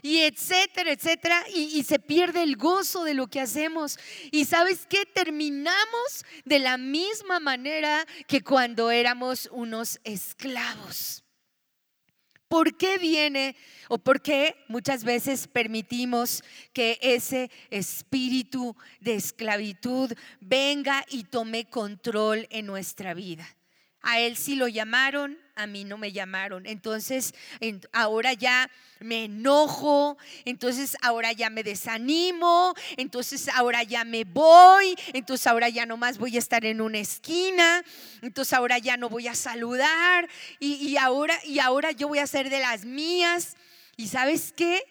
y 0.00 0.20
etcétera, 0.20 0.92
etcétera, 0.92 1.44
y, 1.54 1.82
se 1.82 1.98
pierde 1.98 2.42
el 2.42 2.56
gozo 2.56 3.04
de 3.04 3.14
lo 3.14 3.26
que 3.26 3.40
hacemos. 3.40 3.98
Y 4.30 4.46
sabes 4.46 4.86
qué, 4.88 5.04
terminamos 5.04 6.24
de 6.44 6.60
la 6.60 6.78
misma 6.78 7.40
manera 7.40 8.06
que 8.26 8.40
cuando 8.40 8.90
éramos 8.90 9.50
unos 9.52 10.00
esclavos. 10.04 11.24
¿Por 12.48 12.76
qué 12.76 12.98
viene 12.98 13.56
o 13.88 13.98
por 13.98 14.20
qué 14.20 14.56
muchas 14.68 15.04
veces 15.04 15.48
permitimos 15.48 16.42
que 16.74 16.98
ese 17.00 17.50
espíritu 17.70 18.76
de 19.00 19.14
esclavitud 19.14 20.12
venga 20.40 21.04
y 21.08 21.24
tome 21.24 21.64
control 21.64 22.46
en 22.50 22.66
nuestra 22.66 23.14
vida? 23.14 23.46
A 24.02 24.18
él 24.20 24.36
sí 24.36 24.56
lo 24.56 24.68
llamaron, 24.68 25.38
a 25.54 25.66
mí 25.66 25.84
no 25.84 25.96
me 25.98 26.12
llamaron. 26.12 26.66
Entonces, 26.66 27.34
ahora 27.92 28.32
ya 28.32 28.70
me 29.00 29.24
enojo, 29.24 30.16
entonces 30.44 30.96
ahora 31.02 31.32
ya 31.32 31.50
me 31.50 31.62
desanimo, 31.62 32.74
entonces 32.96 33.48
ahora 33.48 33.82
ya 33.82 34.04
me 34.04 34.24
voy, 34.24 34.96
entonces 35.12 35.46
ahora 35.46 35.68
ya 35.68 35.86
nomás 35.86 36.18
voy 36.18 36.36
a 36.36 36.38
estar 36.38 36.64
en 36.64 36.80
una 36.80 36.98
esquina, 36.98 37.84
entonces 38.22 38.52
ahora 38.52 38.78
ya 38.78 38.96
no 38.96 39.08
voy 39.08 39.28
a 39.28 39.34
saludar 39.34 40.28
y, 40.58 40.96
ahora, 40.96 41.38
y 41.44 41.58
ahora 41.58 41.92
yo 41.92 42.08
voy 42.08 42.18
a 42.18 42.26
ser 42.26 42.50
de 42.50 42.60
las 42.60 42.84
mías. 42.84 43.56
¿Y 43.96 44.08
sabes 44.08 44.52
qué? 44.56 44.82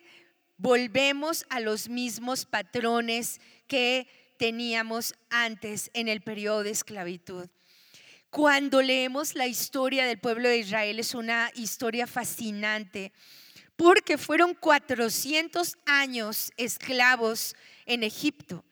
Volvemos 0.58 1.46
a 1.50 1.60
los 1.60 1.90
mismos 1.90 2.46
patrones 2.46 3.42
que 3.68 4.08
teníamos 4.38 5.16
antes 5.30 5.90
en 5.94 6.08
el 6.08 6.22
periodo 6.22 6.64
de 6.64 6.72
esclavitud. 6.72 7.48
Cuando 8.32 8.82
leemos 8.82 9.36
la 9.36 9.46
historia 9.46 10.06
del 10.06 10.18
pueblo 10.18 10.48
de 10.48 10.60
Israel 10.60 11.00
es 11.00 11.14
una 11.14 11.52
historia 11.54 12.08
fascinante 12.08 13.12
porque 13.76 14.18
fueron 14.18 14.54
400 14.54 15.78
años 15.86 16.54
esclavos 16.56 17.58
en 17.86 18.04
Egipto. 18.04 18.64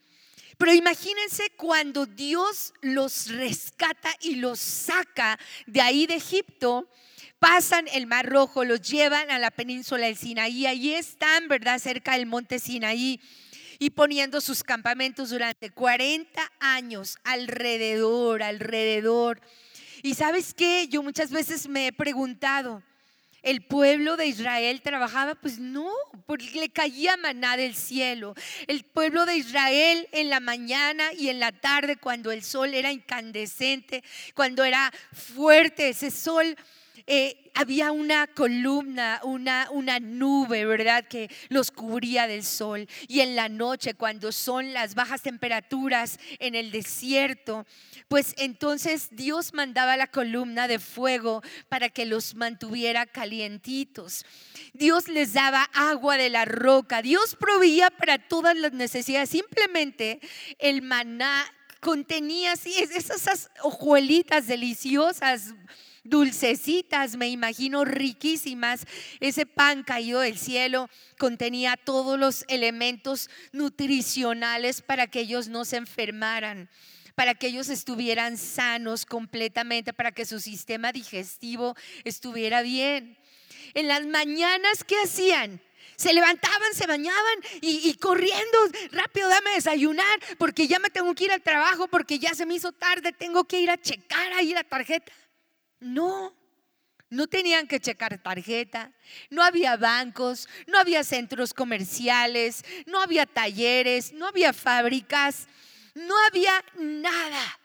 Pero 0.58 0.74
imagínense 0.74 1.50
cuando 1.58 2.06
Dios 2.06 2.74
los 2.80 3.28
rescata 3.28 4.10
y 4.22 4.36
los 4.36 4.60
saca 4.60 5.38
de 5.68 5.82
ahí 5.82 6.08
de 6.08 6.16
Egipto, 6.16 6.90
pasan 7.40 7.86
el 7.92 8.08
Mar 8.08 8.30
Rojo, 8.30 8.64
los 8.64 8.82
llevan 8.82 9.30
a 9.30 9.40
la 9.40 9.52
península 9.52 10.06
del 10.06 10.16
Sinaí, 10.16 10.68
ahí 10.68 10.94
están, 10.94 11.50
¿verdad?, 11.50 11.80
cerca 11.80 12.14
del 12.14 12.28
monte 12.28 12.60
Sinaí 12.60 13.20
y 13.80 13.92
poniendo 13.92 14.42
sus 14.42 14.62
campamentos 14.62 15.30
durante 15.30 15.72
40 15.72 16.52
años 16.60 17.18
alrededor, 17.24 18.44
alrededor. 18.44 19.42
Y 20.04 20.16
sabes 20.16 20.54
qué, 20.54 20.88
yo 20.90 21.02
muchas 21.02 21.32
veces 21.32 21.68
me 21.70 21.88
he 21.88 21.94
preguntado, 21.94 22.84
¿el 23.42 23.62
pueblo 23.62 24.18
de 24.18 24.28
Israel 24.28 24.82
trabajaba? 24.82 25.36
Pues 25.36 25.60
no, 25.60 25.90
porque 26.26 26.52
le 26.60 26.70
caía 26.70 27.16
maná 27.16 27.56
del 27.56 27.74
cielo. 27.74 28.36
El 28.68 28.84
pueblo 28.84 29.26
de 29.26 29.38
Israel 29.38 30.10
en 30.12 30.30
la 30.30 30.42
mañana 30.42 31.14
y 31.14 31.30
en 31.30 31.40
la 31.40 31.54
tarde, 31.54 31.96
cuando 31.96 32.34
el 32.34 32.44
sol 32.44 32.74
era 32.74 32.92
incandescente, 32.92 34.04
cuando 34.36 34.66
era 34.66 34.92
fuerte 35.14 35.90
ese 35.90 36.12
sol, 36.12 36.58
eh, 37.08 37.52
había 37.54 37.92
una 37.92 38.28
columna, 38.28 39.20
una, 39.24 39.68
una 39.72 40.00
nube, 40.00 40.66
¿verdad? 40.66 41.06
Que 41.08 41.30
los 41.50 41.72
cubría 41.72 42.28
del 42.28 42.44
sol. 42.44 42.88
Y 43.08 43.20
en 43.20 43.36
la 43.36 43.50
noche, 43.50 43.96
cuando 43.96 44.32
son 44.32 44.74
las 44.74 44.96
bajas 44.96 45.22
temperaturas 45.22 46.20
en 46.40 46.56
el 46.56 46.72
desierto, 46.72 47.66
pues 48.08 48.34
entonces 48.38 49.10
Dios 49.12 49.54
mandaba 49.54 49.98
la 49.98 50.08
columna 50.08 50.68
de 50.68 50.80
fuego 50.80 51.42
para 51.68 51.90
que 51.90 52.06
los 52.06 52.36
mantuviera 52.36 53.06
calientitos. 53.06 54.26
Dios 54.74 55.08
les 55.08 55.34
daba 55.34 55.64
agua 55.74 56.18
de 56.18 56.30
la 56.30 56.46
roca. 56.46 57.02
Dios 57.02 57.36
proveía 57.36 57.90
para 57.90 58.18
todas 58.18 58.56
las 58.56 58.74
necesidades. 58.74 59.30
Simplemente 59.30 60.20
el 60.60 60.82
maná 60.82 61.46
contenía 61.82 62.54
así 62.54 62.74
esas 62.78 63.50
hojuelitas 63.62 64.48
deliciosas 64.48 65.54
dulcecitas, 66.04 67.16
me 67.16 67.30
imagino 67.30 67.86
riquísimas. 67.86 68.86
Ese 69.20 69.46
pan 69.46 69.84
caído 69.84 70.22
del 70.22 70.38
cielo 70.38 70.90
contenía 71.18 71.78
todos 71.78 72.20
los 72.20 72.46
elementos 72.48 73.30
nutricionales 73.52 74.82
para 74.82 75.08
que 75.08 75.22
ellos 75.22 75.48
no 75.48 75.66
se 75.66 75.78
enfermaran 75.78 76.70
para 77.16 77.36
que 77.36 77.48
ellos 77.48 77.68
estuvieran 77.68 78.38
sanos 78.38 79.06
completamente, 79.06 79.92
para 79.92 80.14
que 80.14 80.24
su 80.24 80.40
sistema 80.40 80.94
digestivo 80.94 81.76
estuviera 82.06 82.62
bien. 82.62 83.18
En 83.74 83.90
las 83.90 84.06
mañanas, 84.06 84.86
¿qué 84.86 84.96
hacían? 85.04 85.62
se 86.00 86.14
levantaban, 86.14 86.74
se 86.74 86.88
bañaban 86.88 87.36
y, 87.60 87.94
corriendo, 87.96 88.58
rápido, 88.92 89.28
dame 89.28 89.52
desayunar, 89.52 90.20
porque 90.38 90.66
ya 90.66 90.80
me 90.80 90.90
tengo 90.90 91.14
que 91.14 91.26
ir 91.26 91.32
al 91.34 91.42
trabajo, 91.42 91.90
porque 91.90 92.20
ya 92.20 92.34
se 92.34 92.46
me 92.46 92.56
hizo 92.56 92.72
tarde, 92.72 93.12
tengo 93.12 93.44
que 93.44 93.60
ir 93.60 93.70
a 93.70 93.78
checar 93.78 94.32
ahí 94.32 94.54
la 94.54 94.64
tarjeta. 94.64 95.12
No, 95.80 96.36
no 97.10 97.28
tenían 97.28 97.68
que 97.68 97.80
checar 97.80 98.22
tarjeta, 98.22 98.92
no 99.30 99.44
había 99.44 99.78
bancos, 99.78 100.48
no 100.68 100.78
había 100.78 101.04
centros 101.04 101.54
comerciales, 101.54 102.64
no 102.86 103.02
había 103.02 103.26
talleres, 103.26 104.14
no 104.14 104.28
había 104.28 104.54
fábricas, 104.54 105.48
no 105.96 106.16
había 106.28 106.64
nada. 106.78 107.60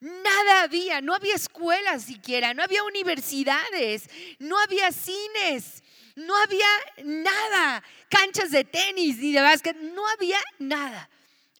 Nada 0.00 0.62
había, 0.62 1.00
no 1.00 1.14
había 1.14 1.36
escuelas 1.36 2.02
siquiera, 2.02 2.54
no 2.54 2.62
había 2.64 2.82
universidades, 2.82 4.10
no 4.40 4.58
había 4.58 4.90
cines, 4.90 5.84
no 6.16 6.36
había 6.36 6.66
nada, 7.04 7.84
canchas 8.08 8.50
de 8.50 8.64
tenis 8.64 9.18
ni 9.18 9.32
de 9.32 9.40
básquet, 9.40 9.76
no 9.76 10.06
había 10.08 10.40
nada. 10.58 11.08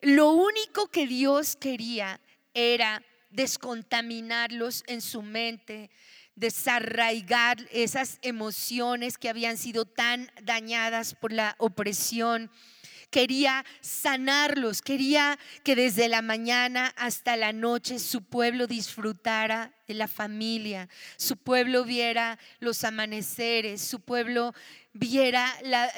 Lo 0.01 0.31
único 0.31 0.89
que 0.89 1.07
Dios 1.07 1.55
quería 1.55 2.21
era 2.53 3.01
descontaminarlos 3.33 4.85
en 4.87 5.01
su 5.01 5.23
mente, 5.23 5.91
desarraigar 6.37 7.59
esas 7.73 8.19
emociones 8.23 9.19
que 9.19 9.29
habían 9.29 9.57
sido 9.57 9.85
tan 9.85 10.31
dañadas 10.43 11.15
por 11.15 11.33
la 11.33 11.55
opresión. 11.59 12.51
Quería 13.11 13.67
sanarlos, 13.83 14.81
quería 14.81 15.39
que 15.65 15.77
desde 15.77 16.09
la 16.09 16.23
mañana 16.23 16.95
hasta 16.97 17.37
la 17.37 17.53
noche 17.53 17.99
su 17.99 18.23
pueblo 18.23 18.67
disfrutara 18.67 19.75
de 19.87 19.93
la 19.93 20.09
familia, 20.09 20.89
su 21.19 21.37
pueblo 21.37 21.85
viera 21.85 22.39
los 22.59 22.85
amaneceres, 22.85 23.83
su 23.83 24.01
pueblo 24.01 24.55
viera 24.95 25.53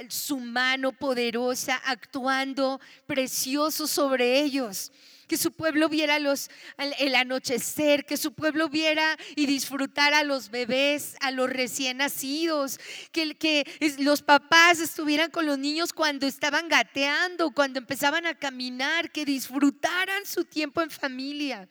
su 0.08 0.40
mano 0.40 0.90
poderosa 0.90 1.80
actuando 1.84 2.80
precioso 3.06 3.86
sobre 3.86 4.40
ellos 4.40 4.90
que 5.26 5.37
su 5.37 5.52
pueblo 5.52 5.88
viera 5.88 6.18
los, 6.18 6.50
el 6.98 7.14
anochecer, 7.14 8.04
que 8.04 8.16
su 8.16 8.32
pueblo 8.32 8.68
viera 8.68 9.16
y 9.37 9.46
disfrutara 9.46 10.18
a 10.18 10.24
los 10.24 10.50
bebés, 10.50 11.16
a 11.20 11.30
los 11.30 11.50
recién 11.50 11.98
nacidos, 11.98 12.78
que, 13.12 13.34
que 13.37 13.64
los 13.98 14.22
papás 14.22 14.80
estuvieran 14.80 15.30
con 15.30 15.46
los 15.46 15.58
niños 15.58 15.92
cuando 15.92 16.26
estaban 16.26 16.68
gateando, 16.68 17.52
cuando 17.52 17.78
empezaban 17.78 18.26
a 18.26 18.38
caminar, 18.38 19.10
que 19.10 19.24
disfrutaran 19.24 20.26
su 20.26 20.44
tiempo 20.44 20.82
en 20.82 20.90
familia. 20.90 21.68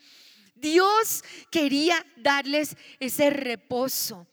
Dios 0.55 1.23
quería 1.51 2.05
darles 2.15 2.75
ese 2.99 3.29
reposo. 3.29 4.27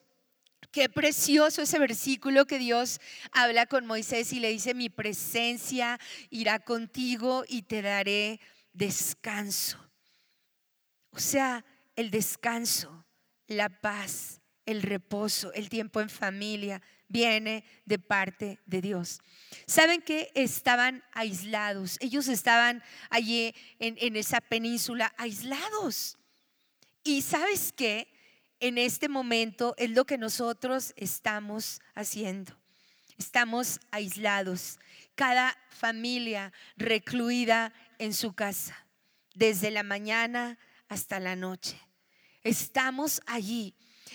Qué 0.71 0.89
precioso 0.89 1.63
ese 1.63 1.81
versículo 1.81 2.47
que 2.47 2.61
Dios 2.61 3.01
habla 3.33 3.67
con 3.67 3.87
Moisés 3.87 4.33
y 4.33 4.39
le 4.39 4.51
dice, 4.51 4.73
mi 4.73 4.89
presencia 4.89 5.99
irá 6.31 6.61
contigo 6.61 7.45
y 7.49 7.63
te 7.63 7.83
daré 7.83 8.41
descanso. 8.73 9.79
O 11.11 11.19
sea, 11.19 11.65
el 11.97 12.11
descanso, 12.11 13.05
la 13.47 13.69
paz, 13.69 14.41
el 14.67 14.83
reposo, 14.83 15.53
el 15.53 15.69
tiempo 15.69 16.01
en 16.01 16.09
familia 16.09 16.81
viene 17.09 17.65
de 17.85 17.99
parte 17.99 18.61
de 18.67 18.81
Dios. 18.81 19.21
¿Saben 19.67 20.01
que 20.01 20.31
estaban 20.35 21.03
aislados? 21.13 21.97
Ellos 22.01 22.29
estaban 22.29 22.83
allí 23.11 23.55
en, 23.81 23.97
en 23.99 24.17
esa 24.17 24.41
península 24.41 25.13
aislados. 25.19 26.17
Y 27.03 27.23
sabes 27.23 27.73
qué? 27.73 28.13
En 28.61 28.79
este 28.79 29.09
momento 29.09 29.75
es 29.79 29.91
lo 29.91 30.05
que 30.05 30.19
nosotros 30.19 30.93
estamos 30.97 31.81
haciendo. 31.95 32.57
Estamos 33.19 33.81
aislados. 33.91 34.79
Cada 35.15 35.57
familia 35.71 36.53
recluida 36.77 37.73
en 38.01 38.15
su 38.15 38.33
casa, 38.33 38.87
desde 39.35 39.71
la 39.71 39.83
mañana 39.83 40.59
hasta 40.89 41.21
la 41.21 41.37
noche. 41.37 41.79
Estamos 42.43 43.21
allí. 43.27 43.75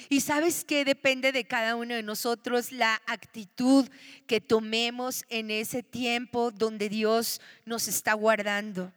Y 0.09 0.21
sabes 0.21 0.65
que 0.65 0.83
depende 0.83 1.31
de 1.31 1.45
cada 1.45 1.75
uno 1.75 1.93
de 1.93 2.03
nosotros 2.03 2.71
la 2.71 3.01
actitud 3.05 3.87
que 4.27 4.41
tomemos 4.41 5.23
en 5.29 5.51
ese 5.51 5.83
tiempo 5.83 6.51
donde 6.51 6.89
Dios 6.89 7.39
nos 7.63 7.87
está 7.87 8.13
guardando. 8.13 8.91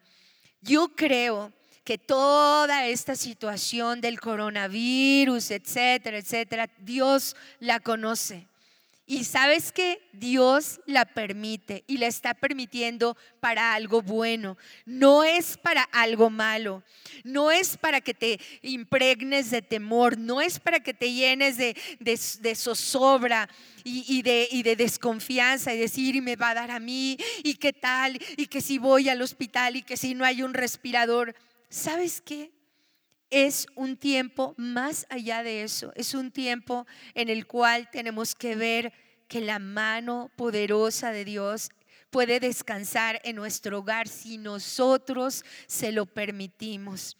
Yo 0.61 0.89
creo 0.97 1.53
que 1.85 1.99
toda 1.99 2.87
esta 2.87 3.15
situación 3.15 4.01
del 4.01 4.21
coronavirus, 4.21 5.53
etcétera, 5.53 6.19
etcétera, 6.19 6.69
Dios 6.79 7.37
la 7.61 7.79
conoce. 7.81 8.49
Y 9.11 9.25
sabes 9.25 9.73
que 9.73 10.07
Dios 10.13 10.83
la 10.85 11.07
permite 11.07 11.83
y 11.87 11.97
la 11.97 12.09
está 12.09 12.35
permitiendo 12.35 13.17
para 13.41 13.73
algo 13.73 14.03
bueno. 14.03 14.59
No 14.85 15.25
es 15.25 15.57
para 15.57 15.83
algo 15.83 16.29
malo. 16.29 16.83
No 17.25 17.51
es 17.51 17.79
para 17.79 18.03
que 18.03 18.13
te 18.13 18.39
impregnes 18.61 19.51
de 19.51 19.63
temor. 19.63 20.19
No 20.19 20.43
es 20.43 20.61
para 20.61 20.81
que 20.81 20.93
te 20.93 21.11
llenes 21.11 21.57
de, 21.57 21.75
de, 22.01 22.55
zozobra 22.55 23.49
y, 23.83 24.21
de, 24.21 24.47
y 24.53 24.63
de 24.63 24.77
desconfianza 24.77 25.73
y 25.73 25.79
decir, 25.79 26.15
y 26.15 26.21
me 26.21 26.37
va 26.37 26.51
a 26.51 26.55
dar 26.55 26.71
a 26.71 26.79
mí, 26.79 27.17
y 27.43 27.55
qué 27.55 27.73
tal, 27.73 28.19
y 28.37 28.47
que 28.47 28.61
si 28.61 28.77
voy 28.77 29.09
al 29.09 29.23
hospital 29.23 29.77
y 29.77 29.83
que 29.83 29.97
si 29.97 30.15
no 30.15 30.27
hay 30.27 30.43
un 30.43 30.53
respirador. 30.53 31.35
¿Sabes 31.71 32.21
qué? 32.21 32.51
Es 33.31 33.67
un 33.75 33.97
tiempo 33.97 34.55
más 34.57 35.07
allá 35.11 35.43
de 35.43 35.63
eso, 35.63 35.93
es 35.95 36.15
un 36.15 36.31
tiempo 36.31 36.87
en 37.15 37.29
el 37.29 37.47
cual 37.47 37.91
tenemos 37.91 38.35
que 38.35 38.57
ver 38.57 38.93
que 39.29 39.41
la 39.41 39.59
mano 39.59 40.31
poderosa 40.37 41.13
de 41.13 41.25
Dios 41.25 41.71
puede 42.11 42.41
descansar 42.41 43.21
en 43.25 43.37
nuestro 43.37 43.81
hogar 43.81 44.09
si 44.09 44.39
nosotros 44.39 45.45
se 45.67 45.93
lo 45.93 46.07
permitimos. 46.07 47.17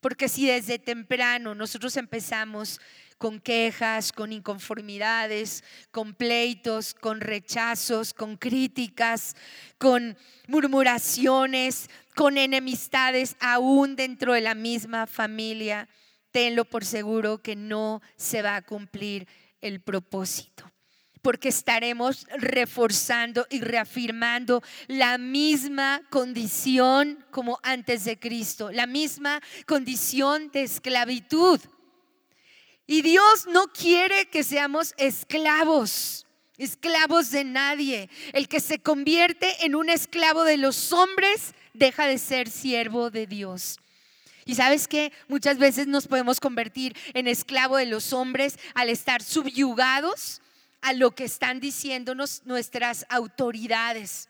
Porque 0.00 0.28
si 0.28 0.46
desde 0.46 0.78
temprano 0.78 1.56
nosotros 1.56 1.96
empezamos 1.96 2.80
con 3.18 3.40
quejas, 3.40 4.12
con 4.12 4.32
inconformidades, 4.32 5.64
con 5.90 6.14
pleitos, 6.14 6.94
con 6.94 7.20
rechazos, 7.20 8.14
con 8.14 8.36
críticas, 8.36 9.36
con 9.76 10.16
murmuraciones, 10.46 11.90
con 12.14 12.38
enemistades 12.38 13.36
aún 13.40 13.96
dentro 13.96 14.32
de 14.32 14.40
la 14.40 14.54
misma 14.54 15.06
familia, 15.06 15.88
tenlo 16.30 16.64
por 16.64 16.84
seguro 16.84 17.42
que 17.42 17.56
no 17.56 18.00
se 18.16 18.42
va 18.42 18.56
a 18.56 18.62
cumplir 18.62 19.26
el 19.60 19.80
propósito 19.80 20.70
porque 21.22 21.48
estaremos 21.48 22.26
reforzando 22.38 23.46
y 23.50 23.60
reafirmando 23.60 24.62
la 24.86 25.18
misma 25.18 26.00
condición 26.10 27.24
como 27.30 27.58
antes 27.62 28.04
de 28.04 28.18
Cristo, 28.18 28.70
la 28.70 28.86
misma 28.86 29.42
condición 29.66 30.50
de 30.52 30.62
esclavitud. 30.62 31.60
Y 32.88 33.02
Dios 33.02 33.46
no 33.46 33.68
quiere 33.68 34.26
que 34.26 34.42
seamos 34.42 34.94
esclavos 34.96 36.26
esclavos 36.58 37.30
de 37.30 37.44
nadie. 37.44 38.10
El 38.32 38.48
que 38.48 38.60
se 38.60 38.80
convierte 38.80 39.64
en 39.64 39.74
un 39.74 39.88
esclavo 39.88 40.44
de 40.44 40.58
los 40.58 40.92
hombres 40.92 41.54
deja 41.72 42.06
de 42.06 42.18
ser 42.18 42.50
siervo 42.50 43.10
de 43.10 43.26
Dios. 43.26 43.78
Y 44.44 44.54
sabes 44.56 44.88
que 44.88 45.12
muchas 45.28 45.58
veces 45.58 45.86
nos 45.86 46.08
podemos 46.08 46.40
convertir 46.40 46.96
en 47.14 47.28
esclavo 47.28 47.76
de 47.76 47.86
los 47.86 48.12
hombres 48.12 48.58
al 48.74 48.88
estar 48.88 49.22
subyugados 49.22 50.40
a 50.80 50.92
lo 50.92 51.12
que 51.12 51.24
están 51.24 51.60
diciéndonos 51.60 52.42
nuestras 52.44 53.06
autoridades. 53.08 54.28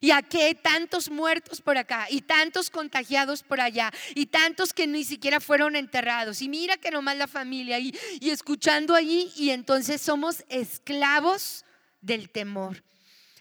Y 0.00 0.10
aquí 0.10 0.40
hay 0.40 0.54
tantos 0.54 1.10
muertos 1.10 1.60
por 1.60 1.78
acá 1.78 2.06
y 2.10 2.20
tantos 2.20 2.70
contagiados 2.70 3.42
por 3.42 3.60
allá 3.60 3.92
y 4.14 4.26
tantos 4.26 4.72
que 4.72 4.86
ni 4.86 5.04
siquiera 5.04 5.40
fueron 5.40 5.76
enterrados. 5.76 6.42
Y 6.42 6.48
mira 6.48 6.76
que 6.76 6.90
nomás 6.90 7.16
la 7.16 7.26
familia 7.26 7.78
y, 7.78 7.94
escuchando 8.20 8.94
allí 8.94 9.32
y 9.36 9.50
entonces 9.50 10.00
somos 10.00 10.44
esclavos 10.48 11.64
del 12.00 12.30
temor. 12.30 12.82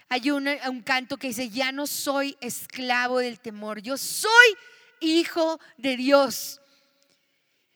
Hay 0.09 0.29
un, 0.29 0.47
un 0.47 0.81
canto 0.81 1.17
que 1.17 1.27
dice, 1.27 1.49
ya 1.49 1.71
no 1.71 1.87
soy 1.87 2.37
esclavo 2.39 3.19
del 3.19 3.39
temor, 3.39 3.81
yo 3.81 3.97
soy 3.97 4.29
hijo 4.99 5.59
de 5.77 5.97
Dios. 5.97 6.59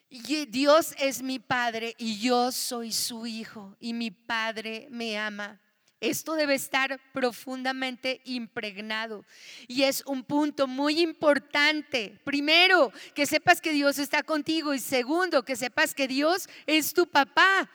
Y 0.09 0.45
Dios 0.45 0.93
es 0.99 1.21
mi 1.21 1.39
Padre 1.39 1.93
y 1.97 2.19
yo 2.19 2.51
soy 2.51 2.93
su 2.93 3.25
hijo 3.25 3.75
y 3.79 3.93
mi 3.93 4.11
Padre 4.11 4.87
me 4.89 5.17
ama. 5.17 5.59
Esto 5.99 6.35
debe 6.35 6.53
estar 6.53 6.99
profundamente 7.11 8.21
impregnado 8.23 9.25
y 9.67 9.83
es 9.83 10.03
un 10.05 10.23
punto 10.23 10.67
muy 10.67 10.99
importante. 10.99 12.19
Primero, 12.23 12.91
que 13.15 13.25
sepas 13.25 13.61
que 13.61 13.73
Dios 13.73 13.97
está 13.97 14.21
contigo 14.21 14.75
y 14.75 14.79
segundo, 14.79 15.43
que 15.43 15.55
sepas 15.55 15.95
que 15.95 16.07
Dios 16.07 16.49
es 16.67 16.93
tu 16.93 17.07
papá, 17.07 17.67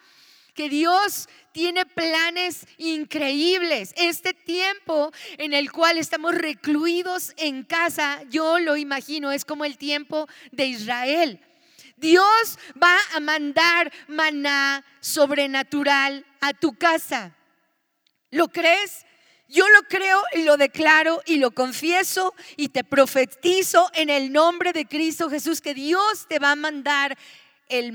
que 0.55 0.69
Dios 0.69 1.29
tiene 1.51 1.85
planes 1.85 2.67
increíbles. 2.79 3.93
Este 3.97 4.35
tiempo 4.35 5.11
en 5.39 5.53
el 5.53 5.73
cual 5.73 5.99
estamos 5.99 6.33
recluidos 6.33 7.33
en 7.39 7.65
casa, 7.65 8.23
yo 8.31 8.61
lo 8.61 8.77
imagino, 8.77 9.33
es 9.33 9.45
como 9.45 9.65
el 9.65 9.77
tiempo 9.79 10.29
de 10.53 10.67
Israel. 10.67 11.41
Dios 11.97 12.59
va 12.81 12.97
a 13.15 13.21
mandar 13.21 13.93
maná 14.07 14.85
sobrenatural 15.01 16.25
a 16.41 16.53
tu 16.53 16.75
casa. 16.75 17.37
¿Lo 18.33 18.49
crees? 18.49 19.05
Yo 19.47 19.69
lo 19.69 19.83
creo 19.83 20.23
y 20.35 20.45
lo 20.45 20.57
declaro 20.57 21.23
y 21.27 21.37
lo 21.37 21.51
confieso 21.51 22.35
y 22.57 22.71
te 22.71 22.83
profetizo 22.83 23.91
en 23.95 24.09
el 24.09 24.33
nombre 24.33 24.73
de 24.73 24.87
Cristo 24.87 25.29
Jesús 25.29 25.61
que 25.61 25.75
Dios 25.75 26.27
te 26.27 26.39
va 26.39 26.53
a 26.53 26.57
mandar 26.57 27.19
el, 27.69 27.95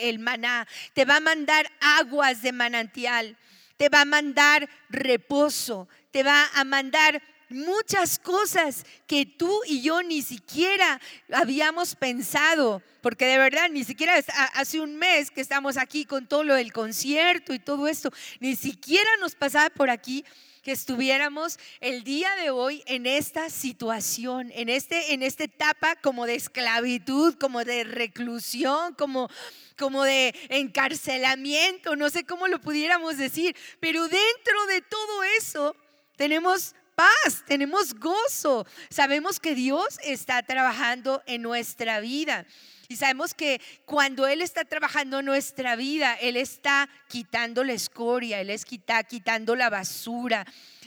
el, 0.00 0.18
maná, 0.18 0.66
te 0.92 1.04
va 1.04 1.16
a 1.16 1.20
mandar 1.20 1.70
aguas 1.80 2.42
de 2.42 2.50
manantial, 2.50 3.36
te 3.76 3.88
va 3.88 4.00
a 4.00 4.04
mandar 4.04 4.68
reposo, 4.88 5.88
te 6.10 6.24
va 6.24 6.50
a 6.52 6.64
mandar 6.64 7.22
muchas 7.54 8.18
cosas 8.18 8.84
que 9.06 9.24
tú 9.24 9.60
y 9.66 9.80
yo 9.80 10.02
ni 10.02 10.22
siquiera 10.22 11.00
habíamos 11.32 11.94
pensado, 11.94 12.82
porque 13.00 13.26
de 13.26 13.38
verdad 13.38 13.68
ni 13.70 13.84
siquiera 13.84 14.14
hace 14.54 14.80
un 14.80 14.96
mes 14.96 15.30
que 15.30 15.40
estamos 15.40 15.76
aquí 15.76 16.04
con 16.04 16.26
todo 16.26 16.44
lo 16.44 16.54
del 16.54 16.72
concierto 16.72 17.54
y 17.54 17.58
todo 17.58 17.86
esto, 17.86 18.10
ni 18.40 18.56
siquiera 18.56 19.08
nos 19.20 19.34
pasaba 19.34 19.70
por 19.70 19.90
aquí 19.90 20.24
que 20.64 20.72
estuviéramos 20.72 21.58
el 21.80 22.04
día 22.04 22.34
de 22.36 22.48
hoy 22.48 22.82
en 22.86 23.04
esta 23.04 23.50
situación, 23.50 24.50
en, 24.54 24.70
este, 24.70 25.12
en 25.12 25.22
esta 25.22 25.44
etapa 25.44 25.94
como 25.96 26.24
de 26.24 26.36
esclavitud, 26.36 27.34
como 27.34 27.64
de 27.64 27.84
reclusión, 27.84 28.94
como, 28.94 29.28
como 29.76 30.04
de 30.04 30.34
encarcelamiento, 30.48 31.96
no 31.96 32.08
sé 32.08 32.24
cómo 32.24 32.48
lo 32.48 32.62
pudiéramos 32.62 33.18
decir, 33.18 33.54
pero 33.78 34.08
dentro 34.08 34.66
de 34.68 34.80
todo 34.80 35.22
eso 35.38 35.76
tenemos 36.16 36.74
paz, 36.94 37.44
tenemos 37.46 37.94
gozo. 37.94 38.66
Sabemos 38.90 39.40
que 39.40 39.54
Dios 39.54 39.98
está 40.02 40.42
trabajando 40.42 41.22
en 41.26 41.42
nuestra 41.42 42.00
vida. 42.00 42.46
Y 42.88 42.96
sabemos 42.96 43.34
que 43.34 43.60
cuando 43.86 44.26
Él 44.26 44.42
está 44.42 44.64
trabajando 44.64 45.20
en 45.20 45.26
nuestra 45.26 45.74
vida, 45.76 46.14
Él 46.14 46.36
está 46.36 46.88
quitando 47.08 47.64
la 47.64 47.72
escoria, 47.72 48.40
Él 48.40 48.50
está 48.50 49.02
quitando 49.04 49.56
la 49.56 49.70
basura, 49.70 50.44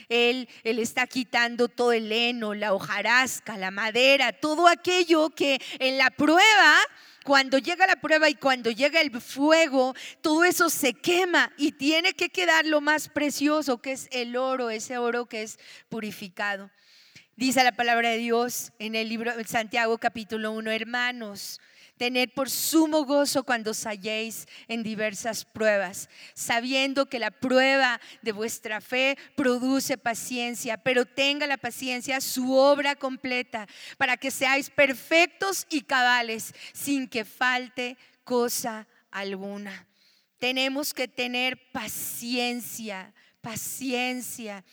él, 0.08 0.48
él, 0.64 0.78
está 0.78 1.06
quitando 1.06 1.68
todo 1.68 1.92
el 1.92 2.10
heno, 2.10 2.54
la 2.54 2.72
hojarasca, 2.72 3.58
la 3.58 3.70
madera, 3.70 4.32
todo 4.32 4.66
aquello 4.66 5.28
que 5.28 5.60
en 5.78 5.98
la 5.98 6.10
prueba 6.10 6.78
cuando 7.28 7.58
llega 7.58 7.86
la 7.86 7.96
prueba 7.96 8.30
y 8.30 8.36
cuando 8.36 8.70
llega 8.70 9.02
el 9.02 9.10
fuego, 9.20 9.94
todo 10.22 10.44
eso 10.44 10.70
se 10.70 10.94
quema 10.94 11.52
y 11.58 11.72
tiene 11.72 12.14
que 12.14 12.30
quedar 12.30 12.64
lo 12.64 12.80
más 12.80 13.10
precioso, 13.10 13.82
que 13.82 13.92
es 13.92 14.08
el 14.12 14.34
oro, 14.34 14.70
ese 14.70 14.96
oro 14.96 15.26
que 15.26 15.42
es 15.42 15.58
purificado. 15.90 16.70
Dice 17.36 17.62
la 17.62 17.72
palabra 17.72 18.08
de 18.08 18.16
Dios 18.16 18.72
en 18.78 18.94
el 18.94 19.10
libro 19.10 19.30
Santiago 19.46 19.98
capítulo 19.98 20.52
1, 20.52 20.70
hermanos, 20.70 21.60
Tened 21.98 22.30
por 22.32 22.48
sumo 22.48 23.04
gozo 23.04 23.42
cuando 23.42 23.72
os 23.72 23.84
halléis 23.84 24.46
en 24.68 24.84
diversas 24.84 25.44
pruebas, 25.44 26.08
sabiendo 26.32 27.06
que 27.06 27.18
la 27.18 27.32
prueba 27.32 28.00
de 28.22 28.30
vuestra 28.30 28.80
fe 28.80 29.18
produce 29.34 29.98
paciencia, 29.98 30.76
pero 30.76 31.04
tenga 31.04 31.46
la 31.48 31.56
paciencia 31.56 32.20
su 32.20 32.54
obra 32.54 32.94
completa, 32.94 33.66
para 33.96 34.16
que 34.16 34.30
seáis 34.30 34.70
perfectos 34.70 35.66
y 35.70 35.82
cabales, 35.82 36.54
sin 36.72 37.08
que 37.08 37.24
falte 37.24 37.98
cosa 38.22 38.86
alguna. 39.10 39.88
Tenemos 40.38 40.94
que 40.94 41.08
tener 41.08 41.72
paciencia, 41.72 43.12
paciencia 43.40 44.64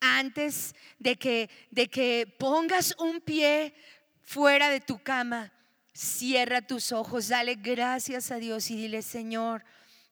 antes 0.00 0.76
de 1.00 1.16
que, 1.16 1.50
de 1.72 1.88
que 1.88 2.32
pongas 2.38 2.94
un 3.00 3.20
pie 3.20 3.74
fuera 4.22 4.68
de 4.70 4.80
tu 4.80 5.02
cama 5.02 5.52
Cierra 6.00 6.62
tus 6.62 6.92
ojos, 6.92 7.26
dale 7.26 7.56
gracias 7.56 8.30
a 8.30 8.36
Dios 8.36 8.70
y 8.70 8.76
dile, 8.76 9.02
Señor, 9.02 9.64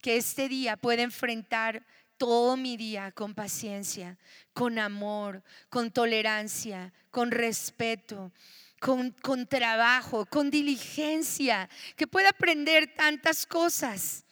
que 0.02 0.16
este 0.16 0.48
día 0.48 0.76
pueda 0.76 1.04
enfrentar 1.04 1.86
todo 2.16 2.56
mi 2.56 2.76
día 2.76 3.12
con 3.12 3.36
paciencia, 3.36 4.18
con 4.52 4.80
amor, 4.80 5.44
con 5.68 5.92
tolerancia, 5.92 6.92
con 7.12 7.30
respeto, 7.30 8.32
con, 8.80 9.12
con, 9.12 9.46
trabajo, 9.46 10.26
con 10.26 10.50
diligencia, 10.50 11.70
que 11.94 12.08
pueda 12.08 12.30
aprender 12.30 12.92
tantas 12.96 13.46
cosas. 13.46 14.24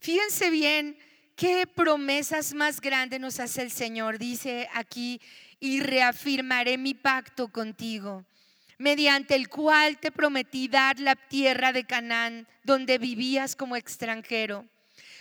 Fíjense 0.00 0.50
bien 0.50 0.98
qué 1.34 1.66
promesas 1.66 2.52
más 2.52 2.78
grandes 2.78 3.20
nos 3.20 3.40
hace 3.40 3.62
el 3.62 3.70
Señor. 3.70 4.18
Dice 4.18 4.68
aquí, 4.74 5.18
y 5.60 5.80
reafirmaré 5.80 6.76
mi 6.76 6.92
pacto 6.92 7.48
contigo 7.48 8.26
mediante 8.80 9.34
el 9.34 9.50
cual 9.50 9.98
te 9.98 10.10
prometí 10.10 10.66
dar 10.66 10.98
la 11.00 11.14
tierra 11.14 11.70
de 11.70 11.84
Canaán, 11.84 12.48
donde 12.64 12.96
vivías 12.96 13.54
como 13.54 13.76
extranjero. 13.76 14.66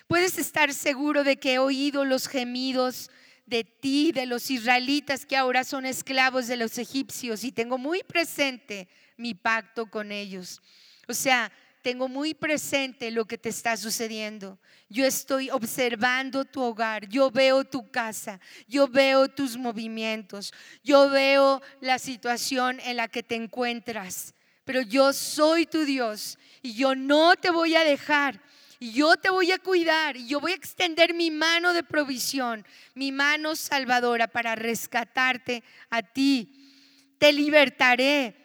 Puedes 0.07 0.37
estar 0.37 0.73
seguro 0.73 1.25
de 1.25 1.35
que 1.35 1.55
he 1.55 1.59
oído 1.59 2.05
los 2.05 2.29
gemidos 2.29 3.11
de 3.45 3.65
ti, 3.65 4.13
de 4.13 4.27
los 4.27 4.49
israelitas 4.49 5.25
que 5.25 5.35
ahora 5.35 5.65
son 5.65 5.85
esclavos 5.85 6.47
de 6.47 6.55
los 6.55 6.77
egipcios 6.77 7.43
y 7.43 7.51
tengo 7.51 7.77
muy 7.77 8.01
presente 8.01 8.87
mi 9.17 9.33
pacto 9.33 9.91
con 9.91 10.13
ellos. 10.13 10.61
O 11.09 11.13
sea, 11.13 11.51
tengo 11.81 12.07
muy 12.07 12.33
presente 12.33 13.11
lo 13.11 13.25
que 13.25 13.37
te 13.37 13.49
está 13.49 13.77
sucediendo. 13.77 14.59
Yo 14.89 15.05
estoy 15.05 15.49
observando 15.49 16.45
tu 16.45 16.61
hogar, 16.61 17.07
yo 17.07 17.31
veo 17.31 17.63
tu 17.63 17.89
casa, 17.89 18.39
yo 18.67 18.87
veo 18.87 19.27
tus 19.27 19.55
movimientos, 19.57 20.53
yo 20.83 21.09
veo 21.09 21.61
la 21.79 21.99
situación 21.99 22.79
en 22.81 22.97
la 22.97 23.07
que 23.07 23.23
te 23.23 23.35
encuentras. 23.35 24.33
Pero 24.65 24.81
yo 24.81 25.13
soy 25.13 25.65
tu 25.65 25.85
Dios 25.85 26.37
y 26.61 26.73
yo 26.73 26.95
no 26.95 27.35
te 27.35 27.49
voy 27.49 27.75
a 27.75 27.83
dejar. 27.83 28.41
Yo 28.81 29.17
te 29.17 29.29
voy 29.29 29.51
a 29.51 29.57
cuidar 29.57 30.15
yo 30.15 30.39
voy 30.39 30.53
a 30.53 30.55
extender 30.55 31.13
mi 31.13 31.31
mano 31.31 31.73
de 31.73 31.83
provisión, 31.83 32.65
mi 32.93 33.11
mano 33.11 33.57
salvadora 33.57 34.27
para 34.27 34.55
rescatarte 34.55 35.63
a 35.89 36.01
ti. 36.01 36.55
Te 37.17 37.33
libertaré 37.33 38.35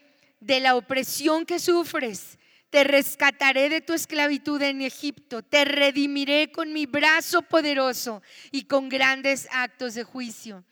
de 0.41 0.59
la 0.59 0.74
opresión 0.74 1.47
que 1.47 1.61
sufres 1.61 2.37
te 2.75 2.83
rescataré 2.83 3.68
de 3.68 3.81
tu 3.83 3.93
esclavitud 3.93 4.61
en 4.61 4.83
Egipto, 4.83 5.43
te 5.43 5.64
redimiré 5.64 6.51
con 6.51 6.72
mi 6.72 6.87
brazo 6.87 7.43
poderoso 7.43 8.20
y 8.51 8.64
con 8.64 8.89
grandes 8.89 9.47
actos 9.53 9.95
de 9.95 10.03
juicio. 10.03 10.64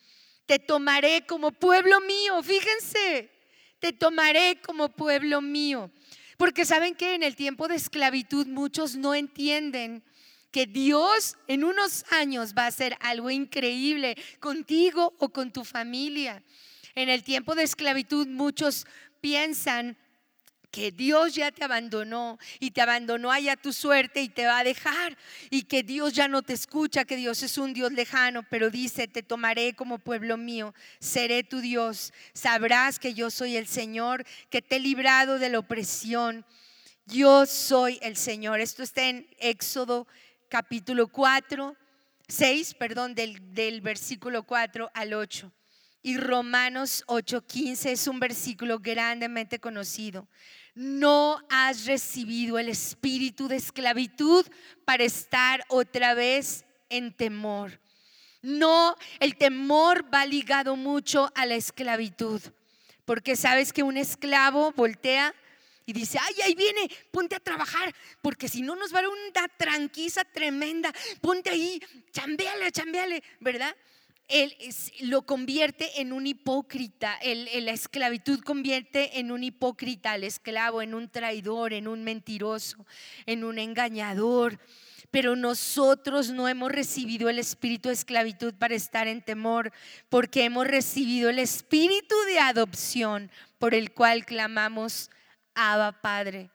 Te 0.45 0.59
tomaré 0.59 1.25
como 1.29 1.53
pueblo 1.53 2.01
mío, 2.01 2.43
fíjense, 2.43 3.31
te 3.79 3.93
tomaré 3.93 4.61
como 4.63 4.89
pueblo 4.89 5.41
mío. 5.41 5.93
Porque 6.39 6.65
saben 6.65 6.97
que 6.97 7.15
en 7.15 7.23
el 7.23 7.37
tiempo 7.37 7.69
de 7.69 7.77
esclavitud 7.77 8.49
muchos 8.49 8.97
no 8.97 9.15
entienden 9.15 10.03
que 10.51 10.67
Dios 10.67 11.37
en 11.47 11.63
unos 11.63 12.05
años 12.11 12.53
va 12.59 12.65
a 12.65 12.67
hacer 12.67 12.97
algo 12.99 13.31
increíble 13.31 14.17
contigo 14.41 15.15
o 15.21 15.29
con 15.29 15.53
tu 15.53 15.65
familia. 15.65 16.43
En 16.97 17.09
el 17.09 17.23
tiempo 17.23 17.55
de 17.55 17.63
esclavitud 17.63 18.27
muchos 18.27 18.89
piensan 19.21 19.97
que 20.73 20.91
Dios 20.91 21.35
ya 21.35 21.53
te 21.53 21.63
abandonó 21.63 22.39
y 22.59 22.71
te 22.71 22.81
abandonó 22.81 23.31
allá 23.31 23.57
tu 23.57 23.75
suerte 23.75 24.23
y 24.23 24.31
te 24.31 24.47
va 24.47 24.61
a 24.61 24.65
dejar 24.65 25.19
y 25.51 25.65
que 25.65 25.83
Dios 25.83 26.15
ya 26.15 26.29
no 26.29 26.41
te 26.41 26.55
escucha, 26.55 27.05
que 27.05 27.17
Dios 27.17 27.43
es 27.43 27.59
un 27.59 27.75
Dios 27.75 27.93
lejano, 27.93 28.43
pero 28.49 28.71
dice, 28.71 29.07
te 29.07 29.23
tomaré 29.23 29.75
como 29.75 29.99
pueblo 29.99 30.39
mío, 30.39 30.75
seré 30.99 31.45
tu 31.45 31.61
Dios, 31.61 32.15
sabrás 32.33 32.99
que 32.99 33.13
yo 33.13 33.31
soy 33.31 33.57
el 33.57 33.67
Señor, 33.67 34.25
que 34.49 34.63
te 34.63 34.77
he 34.77 34.81
librado 34.81 35.39
de 35.39 35.51
la 35.51 35.59
opresión. 35.59 36.45
Yo 37.05 37.45
soy 37.45 37.99
el 38.01 38.17
Señor. 38.17 38.61
Esto 38.61 38.83
está 38.83 39.03
en 39.03 39.29
Éxodo 39.41 40.07
capítulo 40.49 41.09
4, 41.09 41.77
6, 42.29 42.75
perdón, 42.75 43.15
del, 43.15 43.53
del 43.53 43.83
versículo 43.83 44.45
4 44.45 44.91
al 44.95 45.13
8. 45.13 45.53
Y 46.03 46.17
Romanos 46.17 47.05
8:15 47.07 47.91
es 47.91 48.09
un 48.09 48.19
versículo 48.19 48.81
grandemente 48.81 49.61
conocido 49.61 50.27
no 50.75 51.41
has 51.51 51.87
recibido 51.87 52.59
el 52.59 52.69
espíritu 52.69 53.49
de 53.49 53.57
esclavitud 53.57 54.47
para 54.85 55.05
estar 55.05 55.65
otra 55.69 56.15
vez 56.15 56.65
en 56.89 57.13
temor. 57.13 57.81
No, 58.43 58.97
el 59.21 59.37
temor 59.37 60.13
va 60.13 60.27
ligado 60.27 60.77
mucho 60.77 61.31
a 61.35 61.47
la 61.47 61.55
esclavitud, 61.55 62.41
porque 63.05 63.37
sabes 63.37 63.73
que 63.73 63.83
un 63.83 63.97
esclavo 63.97 64.73
voltea 64.73 65.35
y 65.87 65.93
dice, 65.93 66.19
ay, 66.21 66.35
ahí 66.45 66.55
viene, 66.55 66.91
ponte 67.11 67.37
a 67.37 67.41
trabajar, 67.41 67.95
porque 68.21 68.49
si 68.49 68.63
no 68.63 68.75
nos 68.77 68.93
va 68.95 69.01
a 69.01 69.03
dar 69.03 69.11
una 69.11 69.49
tranquiza 69.57 70.25
tremenda, 70.25 70.93
ponte 71.21 71.51
ahí, 71.51 71.81
chambeale, 72.13 72.71
chambeale, 72.73 73.23
¿verdad? 73.41 73.77
Él 74.33 74.57
lo 75.01 75.23
convierte 75.27 76.01
en 76.01 76.13
un 76.15 76.27
hipócrita, 76.27 77.19
la 77.23 77.73
esclavitud 77.73 78.41
convierte 78.41 79.19
en 79.19 79.31
un 79.31 79.45
hipócrita 79.45 80.13
al 80.13 80.25
esclavo, 80.25 80.81
en 80.81 80.95
un 80.95 81.11
traidor, 81.11 81.75
en 81.75 81.87
un 81.87 82.03
mentiroso, 82.03 82.87
en 83.27 83.45
un 83.45 83.59
engañador. 83.59 84.59
Pero 85.11 85.37
nosotros 85.37 86.31
no 86.31 86.49
hemos 86.49 86.73
recibido 86.73 87.29
el 87.29 87.39
espíritu 87.39 87.91
de 87.91 87.95
esclavitud 87.95 88.55
para 88.55 88.75
estar 88.75 89.07
en 89.07 89.21
temor, 89.21 89.71
porque 90.09 90.45
hemos 90.45 90.67
recibido 90.67 91.29
el 91.29 91.39
espíritu 91.39 92.15
de 92.27 92.39
adopción 92.39 93.31
por 93.59 93.75
el 93.75 93.93
cual 93.93 94.25
clamamos, 94.25 95.11
Abba 95.55 96.01
Padre. 96.01 96.49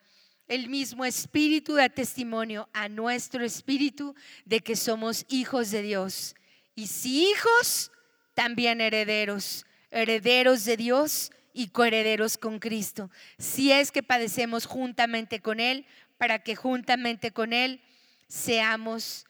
El 0.47 0.67
mismo 0.69 1.05
espíritu 1.05 1.75
da 1.75 1.89
testimonio 1.89 2.67
a 2.73 2.89
nuestro 2.89 3.45
espíritu 3.45 4.15
de 4.45 4.61
que 4.61 4.75
somos 4.75 5.25
hijos 5.29 5.69
de 5.69 5.83
Dios 5.83 6.33
y 6.77 6.85
si 6.85 7.31
hijos, 7.31 7.91
también 8.35 8.81
herederos, 8.81 9.65
herederos 9.89 10.63
de 10.63 10.77
Dios 10.77 11.31
y 11.51 11.69
coherederos 11.69 12.37
con 12.37 12.59
Cristo. 12.59 13.09
Si 13.39 13.71
es 13.71 13.91
que 13.91 14.03
padecemos 14.03 14.67
juntamente 14.67 15.41
con 15.41 15.59
Él, 15.59 15.87
para 16.19 16.37
que 16.43 16.55
juntamente 16.55 17.31
con 17.31 17.51
Él 17.51 17.81
seamos 18.27 19.25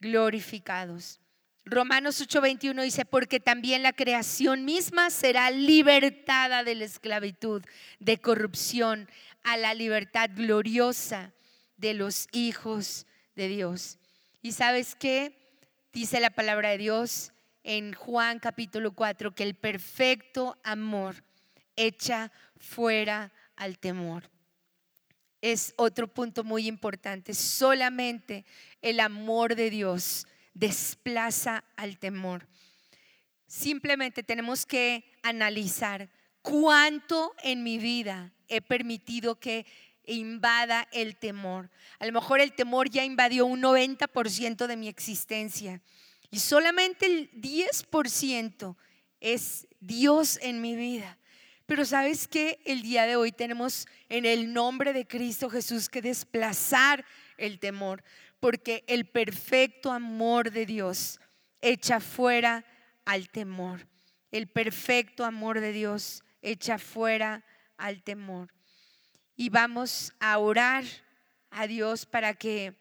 glorificados. 0.00 1.20
Romanos 1.66 2.18
8:21 2.22 2.84
dice, 2.84 3.04
porque 3.04 3.38
también 3.38 3.82
la 3.82 3.92
creación 3.92 4.64
misma 4.64 5.10
será 5.10 5.50
libertada 5.50 6.64
de 6.64 6.74
la 6.74 6.86
esclavitud, 6.86 7.62
de 7.98 8.16
corrupción, 8.16 9.10
a 9.42 9.58
la 9.58 9.74
libertad 9.74 10.30
gloriosa 10.34 11.34
de 11.76 11.92
los 11.92 12.28
hijos 12.32 13.04
de 13.36 13.48
Dios. 13.48 13.98
¿Y 14.40 14.52
sabes 14.52 14.94
qué? 14.94 15.39
Dice 15.92 16.20
la 16.20 16.30
palabra 16.30 16.70
de 16.70 16.78
Dios 16.78 17.32
en 17.64 17.94
Juan 17.94 18.38
capítulo 18.38 18.92
4 18.92 19.34
que 19.34 19.42
el 19.42 19.56
perfecto 19.56 20.56
amor 20.62 21.24
echa 21.74 22.30
fuera 22.56 23.32
al 23.56 23.76
temor. 23.80 24.30
Es 25.40 25.74
otro 25.76 26.06
punto 26.06 26.44
muy 26.44 26.68
importante. 26.68 27.34
Solamente 27.34 28.44
el 28.82 29.00
amor 29.00 29.56
de 29.56 29.68
Dios 29.68 30.28
desplaza 30.54 31.64
al 31.74 31.98
temor. 31.98 32.46
Simplemente 33.48 34.22
tenemos 34.22 34.66
que 34.66 35.18
analizar 35.24 36.08
cuánto 36.40 37.34
en 37.42 37.64
mi 37.64 37.78
vida 37.78 38.32
he 38.46 38.60
permitido 38.60 39.40
que 39.40 39.66
invada 40.06 40.88
el 40.92 41.16
temor. 41.16 41.70
A 41.98 42.06
lo 42.06 42.12
mejor 42.12 42.40
el 42.40 42.52
temor 42.52 42.88
ya 42.90 43.04
invadió 43.04 43.46
un 43.46 43.62
90% 43.62 44.66
de 44.66 44.76
mi 44.76 44.88
existencia 44.88 45.80
y 46.30 46.38
solamente 46.38 47.06
el 47.06 47.30
10% 47.32 48.76
es 49.20 49.66
Dios 49.80 50.38
en 50.42 50.60
mi 50.60 50.76
vida. 50.76 51.18
Pero 51.66 51.84
sabes 51.84 52.26
que 52.26 52.60
el 52.64 52.82
día 52.82 53.06
de 53.06 53.16
hoy 53.16 53.30
tenemos 53.30 53.86
en 54.08 54.24
el 54.26 54.52
nombre 54.52 54.92
de 54.92 55.06
Cristo 55.06 55.48
Jesús 55.48 55.88
que 55.88 56.02
desplazar 56.02 57.04
el 57.36 57.60
temor, 57.60 58.02
porque 58.40 58.84
el 58.88 59.06
perfecto 59.06 59.92
amor 59.92 60.50
de 60.50 60.66
Dios 60.66 61.20
echa 61.60 62.00
fuera 62.00 62.64
al 63.04 63.28
temor. 63.28 63.86
El 64.32 64.48
perfecto 64.48 65.24
amor 65.24 65.60
de 65.60 65.72
Dios 65.72 66.24
echa 66.42 66.78
fuera 66.78 67.44
al 67.76 68.02
temor 68.02 68.52
y 69.40 69.48
vamos 69.48 70.12
a 70.20 70.36
orar 70.36 70.84
a 71.48 71.66
Dios 71.66 72.04
para 72.04 72.34
que 72.34 72.74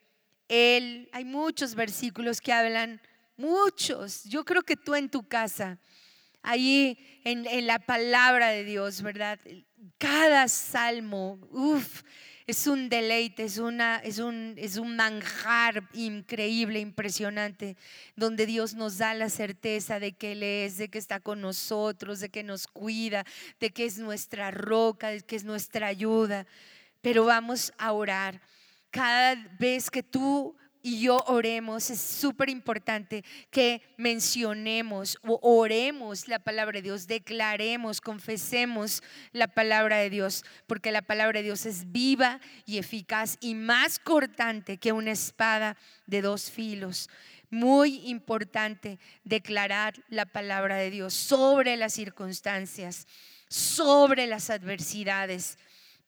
Él, 0.49 1.07
hay 1.13 1.23
muchos 1.23 1.73
versículos 1.73 2.41
que 2.41 2.51
hablan, 2.51 2.99
muchos, 3.37 4.25
yo 4.25 4.43
creo 4.43 4.61
que 4.63 4.75
tú 4.75 4.93
en 4.93 5.09
tu 5.09 5.25
casa, 5.25 5.79
ahí 6.41 7.21
en, 7.23 7.47
en 7.47 7.65
la 7.65 7.79
palabra 7.79 8.49
de 8.49 8.65
Dios, 8.65 9.01
¿verdad? 9.01 9.39
Cada 9.97 10.49
salmo, 10.49 11.39
uff, 11.49 12.03
es 12.49 12.65
un 12.65 12.89
deleite, 12.89 13.43
es, 13.43 13.59
una, 13.59 13.97
es, 13.97 14.17
un, 14.17 14.55
es 14.57 14.77
un 14.77 14.95
manjar 14.95 15.87
increíble, 15.93 16.79
impresionante, 16.79 17.77
donde 18.15 18.47
Dios 18.47 18.73
nos 18.73 18.97
da 18.97 19.13
la 19.13 19.29
certeza 19.29 19.99
de 19.99 20.13
que 20.13 20.31
Él 20.31 20.41
es, 20.41 20.77
de 20.77 20.89
que 20.89 20.97
está 20.97 21.19
con 21.19 21.41
nosotros, 21.41 22.19
de 22.19 22.29
que 22.29 22.41
nos 22.41 22.65
cuida, 22.65 23.23
de 23.59 23.69
que 23.69 23.85
es 23.85 23.99
nuestra 23.99 24.49
roca, 24.49 25.09
de 25.09 25.21
que 25.21 25.35
es 25.35 25.43
nuestra 25.43 25.85
ayuda. 25.85 26.47
Pero 27.01 27.25
vamos 27.25 27.71
a 27.77 27.91
orar. 27.91 28.41
Cada 28.89 29.35
vez 29.59 29.91
que 29.91 30.01
tú 30.01 30.55
y 30.81 31.01
yo 31.01 31.23
oremos, 31.27 31.89
es 31.89 31.99
súper 31.99 32.49
importante 32.49 33.23
que 33.51 33.81
mencionemos 33.97 35.17
o 35.23 35.39
oremos 35.41 36.27
la 36.27 36.39
palabra 36.39 36.77
de 36.77 36.83
Dios, 36.83 37.07
declaremos, 37.07 37.99
confesemos 37.99 39.03
la 39.33 39.47
palabra 39.47 39.97
de 39.97 40.09
Dios, 40.09 40.45
porque 40.67 40.91
la 40.91 41.01
palabra 41.01 41.39
de 41.39 41.43
Dios 41.43 41.65
es 41.65 41.91
viva 41.91 42.39
y 42.65 42.77
eficaz 42.77 43.37
y 43.41 43.55
más 43.55 43.99
cortante 43.99 44.77
que 44.77 44.93
una 44.93 45.11
espada 45.11 45.75
de 46.07 46.21
dos 46.21 46.49
filos. 46.49 47.09
Muy 47.49 48.07
importante 48.07 48.99
declarar 49.23 49.95
la 50.07 50.25
palabra 50.25 50.77
de 50.77 50.91
Dios 50.91 51.13
sobre 51.13 51.75
las 51.77 51.93
circunstancias, 51.93 53.07
sobre 53.49 54.27
las 54.27 54.49
adversidades 54.49 55.57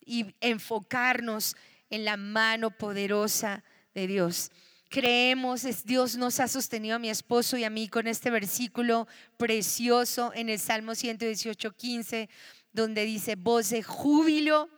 y 0.05 0.36
enfocarnos 0.39 1.55
en 1.89 2.05
la 2.05 2.15
mano 2.15 2.72
poderosa 2.72 3.63
de 3.94 4.08
Dios. 4.08 4.52
creemos, 4.89 5.64
es, 5.64 5.86
Dios 5.86 6.18
nos 6.18 6.39
ha 6.42 6.50
sostenido 6.50 6.98
a 6.98 7.00
mi 7.00 7.10
esposo 7.10 7.58
y 7.58 7.64
a 7.64 7.70
mí 7.70 7.88
con 7.88 8.08
este 8.08 8.30
versículo 8.30 9.08
precioso 9.38 10.34
en 10.36 10.50
el 10.50 10.60
Salmo 10.60 10.96
118, 10.96 11.72
15, 11.72 12.30
donde 12.74 13.06
dice, 13.06 13.36
voz 13.36 13.70
de 13.70 13.84
júbilo 13.84 14.70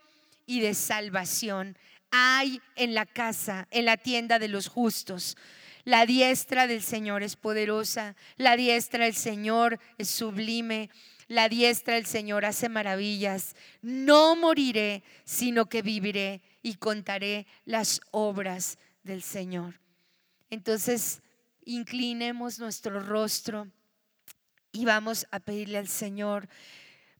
y 0.46 0.60
de 0.60 0.74
salvación 0.74 1.76
hay 2.16 2.60
en 2.76 2.94
la 2.94 3.06
casa, 3.06 3.66
en 3.72 3.86
la 3.86 3.96
tienda 3.96 4.38
de 4.38 4.46
los 4.46 4.68
justos. 4.68 5.36
La 5.82 6.06
diestra 6.06 6.68
del 6.68 6.80
Señor 6.80 7.24
es 7.24 7.34
poderosa, 7.34 8.14
la 8.36 8.56
diestra 8.56 9.06
del 9.06 9.16
Señor 9.16 9.80
es 9.98 10.10
sublime, 10.10 10.90
la 11.26 11.48
diestra 11.48 11.94
del 11.94 12.06
Señor 12.06 12.44
hace 12.44 12.68
maravillas. 12.68 13.56
No 13.82 14.36
moriré, 14.36 15.02
sino 15.24 15.66
que 15.66 15.82
viviré 15.82 16.40
y 16.62 16.74
contaré 16.74 17.48
las 17.64 18.00
obras 18.12 18.78
del 19.04 19.22
Señor. 19.22 19.80
Entonces, 20.50 21.22
inclinemos 21.64 22.58
nuestro 22.58 23.00
rostro 23.00 23.68
y 24.72 24.84
vamos 24.84 25.26
a 25.30 25.40
pedirle 25.40 25.78
al 25.78 25.88
Señor, 25.88 26.48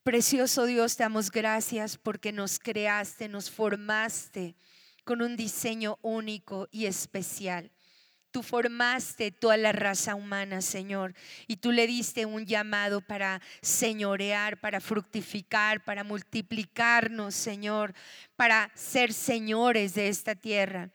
precioso 0.03 0.67
Dios, 0.67 0.97
te 0.97 1.05
damos 1.05 1.31
gracias 1.31 1.97
porque 1.97 2.33
nos 2.33 2.59
creaste, 2.59 3.29
nos 3.29 3.51
formaste 3.51 4.57
con 5.05 5.23
un 5.23 5.37
diseño 5.37 5.99
único 6.03 6.69
y 6.73 6.87
especial. 6.87 7.71
Tú 8.31 8.43
formaste 8.43 9.31
toda 9.31 9.57
la 9.57 9.71
raza 9.71 10.17
humana, 10.17 10.61
Señor, 10.61 11.15
y 11.47 11.59
tú 11.59 11.71
le 11.71 11.87
diste 11.87 12.27
un 12.27 12.45
llamado 12.45 13.01
para 13.01 13.41
señorear, 13.63 14.59
para 14.59 14.81
fructificar, 14.81 15.85
para 15.85 16.03
multiplicarnos, 16.03 17.37
Señor, 17.37 17.95
para 18.35 18.73
ser 18.75 19.13
señores 19.13 19.95
de 19.95 20.09
esta 20.09 20.35
tierra. 20.35 20.91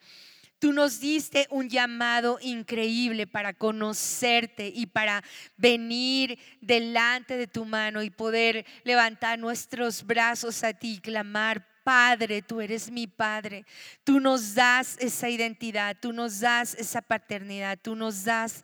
Tú 0.59 0.73
nos 0.73 0.99
diste 0.99 1.47
un 1.49 1.69
llamado 1.69 2.37
increíble 2.41 3.25
para 3.25 3.53
conocerte 3.53 4.67
y 4.75 4.87
para 4.87 5.23
venir 5.55 6.37
delante 6.59 7.37
de 7.37 7.47
tu 7.47 7.63
mano 7.63 8.03
y 8.03 8.09
poder 8.09 8.65
levantar 8.83 9.39
nuestros 9.39 10.05
brazos 10.05 10.63
a 10.65 10.73
ti 10.73 10.95
y 10.95 10.99
clamar, 10.99 11.65
Padre, 11.85 12.41
tú 12.41 12.59
eres 12.59 12.91
mi 12.91 13.07
Padre. 13.07 13.65
Tú 14.03 14.19
nos 14.19 14.53
das 14.53 14.97
esa 14.99 15.29
identidad, 15.29 15.95
tú 15.99 16.11
nos 16.11 16.41
das 16.41 16.75
esa 16.75 17.01
paternidad, 17.01 17.79
tú 17.81 17.95
nos 17.95 18.25
das 18.25 18.63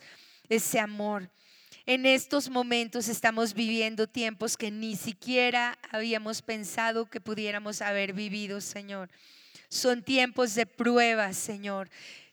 ese 0.50 0.80
amor. 0.82 1.32
En 1.86 2.06
estos 2.06 2.50
momentos 2.50 3.08
estamos 3.08 3.54
viviendo 3.54 4.06
tiempos 4.06 4.58
que 4.58 4.70
ni 4.70 4.96
siquiera 4.96 5.78
habíamos 5.92 6.42
pensado 6.42 7.06
que 7.06 7.22
pudiéramos 7.22 7.82
haber 7.82 8.12
vivido, 8.12 8.60
Señor. 8.60 9.10
Son 9.70 10.04
tiempos 10.04 10.56
de 10.56 10.66
prueba, 10.66 11.34
Señor, 11.34 11.90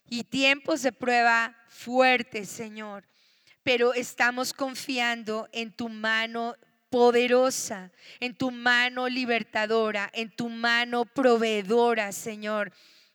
y 0.08 0.24
tiempos 0.24 0.82
de 0.82 0.92
prueba 0.92 1.56
fuertes, 1.68 2.48
Señor. 2.48 3.04
Pero 3.62 3.94
estamos 3.94 4.52
confiando 4.52 5.48
en 5.52 5.72
tu 5.72 5.88
mano 5.88 6.56
poderosa, 6.90 7.90
en 8.20 8.34
tu 8.34 8.50
mano 8.50 9.08
libertadora, 9.08 10.10
en 10.12 10.30
tu 10.30 10.48
mano 10.50 11.06
proveedora, 11.06 12.12
Señor. 12.12 12.72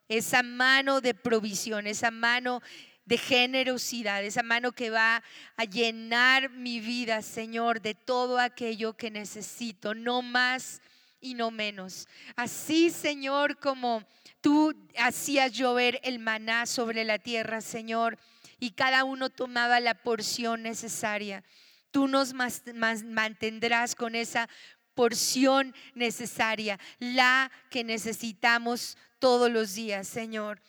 Esa 0.10 0.42
mano 0.42 1.02
de 1.02 1.14
provisión, 1.14 1.86
esa 1.86 2.10
mano 2.10 2.62
de 3.06 3.18
generosidad, 3.18 4.24
esa 4.24 4.44
mano 4.44 4.72
que 4.72 4.90
va 4.90 5.24
a 5.56 5.64
llenar 5.64 6.50
mi 6.50 6.80
vida, 6.80 7.22
Señor, 7.22 7.82
de 7.82 7.94
todo 7.94 8.40
aquello 8.40 8.94
que 8.94 9.12
necesito, 9.12 9.94
no 9.94 10.22
más 10.22 10.82
y 11.20 11.34
no 11.34 11.52
menos. 11.52 12.08
Así, 12.36 12.90
Señor, 12.90 13.58
como 13.60 14.04
tú 14.42 14.76
hacías 14.98 15.52
llover 15.52 16.00
el 16.04 16.20
maná 16.20 16.66
sobre 16.66 17.04
la 17.04 17.20
tierra, 17.20 17.62
Señor, 17.62 18.18
y 18.60 18.72
cada 18.72 19.04
uno 19.04 19.30
tomaba 19.30 19.80
la 19.80 19.96
porción 19.96 20.64
necesaria 20.64 21.44
tú 21.92 22.08
nos 22.08 22.34
mantendrás 22.34 23.96
con 23.96 24.14
esa 24.14 24.48
porción 24.94 25.74
necesaria, 25.96 26.80
la 27.00 27.52
que 27.70 27.84
necesitamos 27.84 28.98
todos 29.20 29.50
los 29.50 29.74
días, 29.74 30.08
Señor. 30.08 30.62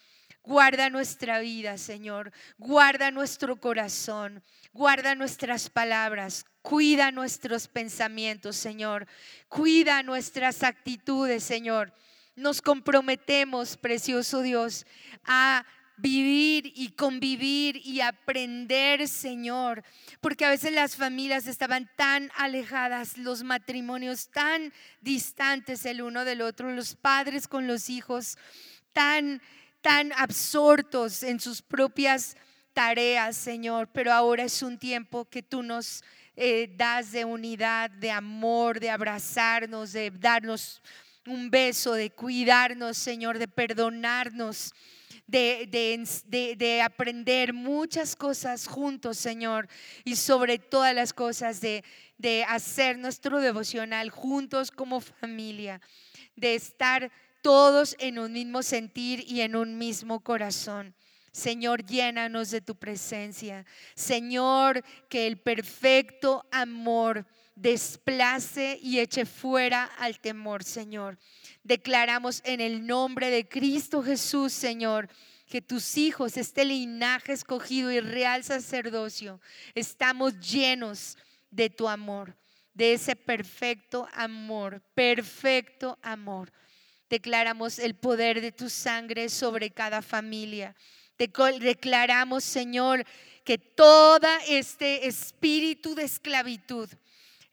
Guarda 0.43 0.89
nuestra 0.89 1.41
vida, 1.41 1.77
Señor. 1.77 2.33
Guarda 2.57 3.11
nuestro 3.11 3.57
corazón. 3.61 4.43
Guarda 4.73 5.15
nuestras 5.15 5.69
palabras. 5.69 6.47
Cuida 6.69 7.11
nuestros 7.13 7.67
pensamientos, 7.67 8.55
Señor. 8.55 9.07
Cuida 9.49 10.03
nuestras 10.03 10.63
actitudes, 10.63 11.43
Señor. 11.43 11.95
Nos 12.37 12.61
comprometemos, 12.61 13.79
precioso 13.79 14.43
Dios, 14.43 14.85
a 15.25 15.65
vivir 15.97 16.71
y 16.77 16.91
convivir 16.91 17.81
y 17.83 18.03
aprender, 18.03 19.09
Señor, 19.09 19.83
porque 20.21 20.45
a 20.45 20.51
veces 20.51 20.73
las 20.73 20.95
familias 20.95 21.47
estaban 21.47 21.91
tan 21.97 22.31
alejadas, 22.37 23.17
los 23.17 23.45
matrimonios 23.45 24.29
tan 24.29 24.71
distantes 25.01 25.87
el 25.87 26.03
uno 26.03 26.27
del 26.27 26.43
otro, 26.43 26.71
los 26.71 26.97
padres 26.97 27.49
con 27.49 27.67
los 27.67 27.89
hijos 27.89 28.37
tan 28.93 29.41
tan 29.81 30.13
absortos 30.19 31.23
en 31.23 31.41
sus 31.41 31.63
propias 31.63 32.37
tareas, 32.75 33.39
Señor, 33.39 33.89
pero 33.91 34.13
ahora 34.13 34.45
es 34.45 34.63
un 34.63 34.79
tiempo 34.79 35.25
que 35.25 35.43
tú 35.43 35.63
nos 35.63 36.05
eh, 36.41 36.69
das 36.77 37.11
de 37.11 37.25
unidad, 37.25 37.91
de 37.91 38.11
amor, 38.11 38.79
de 38.79 38.91
abrazarnos, 38.91 39.93
de 39.93 40.11
darnos 40.11 40.81
un 41.27 41.51
beso, 41.51 41.95
de 41.95 42.11
cuidarnos, 42.11 42.97
Señor, 42.97 43.39
de 43.39 43.49
perdonarnos 43.49 44.73
de, 45.29 46.81
aprender 46.83 47.53
muchas 47.53 48.17
cosas 48.17 48.67
juntos, 48.67 49.19
Señor, 49.19 49.69
y 50.05 50.17
sobre 50.17 50.59
todas 50.59 50.95
las 50.95 51.13
cosas 51.13 51.61
de, 51.61 51.85
de 52.17 52.45
hacer 52.45 52.99
nuestro 52.99 53.41
devocional 53.41 54.11
juntos 54.11 54.71
como 54.71 55.01
familia, 55.01 55.81
de 56.37 56.55
estar 56.55 57.11
todos 57.43 57.95
en 57.99 58.19
un 58.19 58.33
mismo 58.33 58.63
sentir 58.63 59.25
y 59.27 59.43
en 59.43 59.55
un 59.55 59.77
mismo 59.77 60.21
corazón. 60.21 60.95
Señor, 61.33 61.85
llénanos 61.85 62.51
de 62.51 62.61
tu 62.61 62.75
presencia. 62.75 63.65
Señor, 63.95 64.85
que 65.09 65.27
el 65.27 65.39
perfecto 65.39 66.47
amor 66.51 67.27
desplace 67.55 68.79
y 68.83 69.01
eche 69.01 69.27
fuera 69.27 69.85
al 69.99 70.21
temor, 70.21 70.63
Señor. 70.65 71.19
Declaramos 71.63 72.41
en 72.45 72.61
el 72.61 72.87
nombre 72.87 73.31
de 73.31 73.49
Cristo 73.49 74.03
Jesús, 74.03 74.53
Señor, 74.53 75.09
que 75.49 75.63
tus 75.63 75.97
hijos, 75.97 76.37
este 76.37 76.65
linaje 76.65 77.33
escogido 77.33 77.91
y 77.91 78.01
real 78.01 78.45
sacerdocio, 78.45 79.41
estamos 79.75 80.39
llenos 80.39 81.17
de 81.51 81.71
tu 81.71 81.89
amor, 81.89 82.37
de 82.75 82.93
ese 82.93 83.17
perfecto 83.17 84.07
amor, 84.13 84.83
perfecto 84.95 85.99
amor. 86.03 86.53
Declaramos 87.09 87.79
el 87.79 87.95
poder 87.95 88.41
de 88.41 88.53
tu 88.53 88.69
sangre 88.69 89.31
sobre 89.31 89.71
cada 89.71 90.03
familia. 90.03 90.77
Declaramos, 91.19 92.45
Señor, 92.45 93.05
que 93.45 93.59
todo 93.59 94.29
este 94.47 95.07
espíritu 95.07 95.95
de 95.95 96.05
esclavitud, 96.05 96.89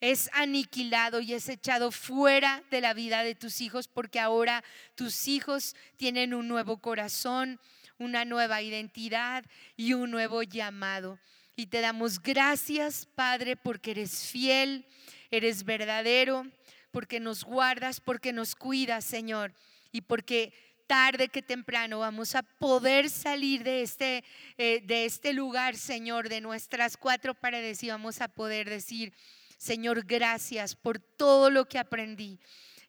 es 0.01 0.30
aniquilado 0.34 1.20
y 1.20 1.34
es 1.34 1.49
echado 1.49 1.91
fuera 1.91 2.63
de 2.70 2.82
la 2.82 2.93
vida 2.93 3.24
de 3.24 3.34
tus 3.34 3.61
hijos 3.61 3.88
porque 3.88 4.20
ahora 4.20 4.63
tus 4.95 5.28
hijos 5.28 5.76
tienen 5.97 6.34
un 6.34 6.47
nuevo 6.47 6.78
corazón, 6.78 7.59
una 7.97 8.26
nueva 8.26 8.61
identidad 8.61 9.45
y 9.76 9.93
un 9.93 10.11
nuevo 10.11 10.43
llamado. 10.43 11.18
Y 11.55 11.68
te 11.68 11.82
damos 11.82 12.22
gracias, 12.22 13.07
Padre, 13.16 13.55
porque 13.55 13.91
eres 13.91 14.30
fiel, 14.30 14.86
eres 15.32 15.63
verdadero, 15.63 16.45
porque 16.91 17.20
nos 17.20 17.43
guardas, 17.43 18.01
porque 18.01 18.34
nos 18.34 18.55
cuidas, 18.55 19.05
Señor, 19.05 19.53
y 19.91 20.01
porque 20.01 20.53
tarde 20.88 21.29
que 21.29 21.41
temprano 21.41 21.99
vamos 21.99 22.36
a 22.36 22.43
poder 22.43 23.09
salir 23.09 23.63
de 23.63 23.81
este, 23.81 24.23
eh, 24.57 24.81
de 24.83 25.05
este 25.05 25.33
lugar, 25.33 25.75
Señor, 25.75 26.29
de 26.29 26.41
nuestras 26.41 26.97
cuatro 26.97 27.33
paredes 27.33 27.83
y 27.83 27.89
vamos 27.89 28.21
a 28.21 28.27
poder 28.27 28.69
decir, 28.69 29.13
Señor, 29.57 30.05
gracias 30.05 30.75
por 30.75 30.99
todo 30.99 31.49
lo 31.49 31.67
que 31.67 31.79
aprendí. 31.79 32.39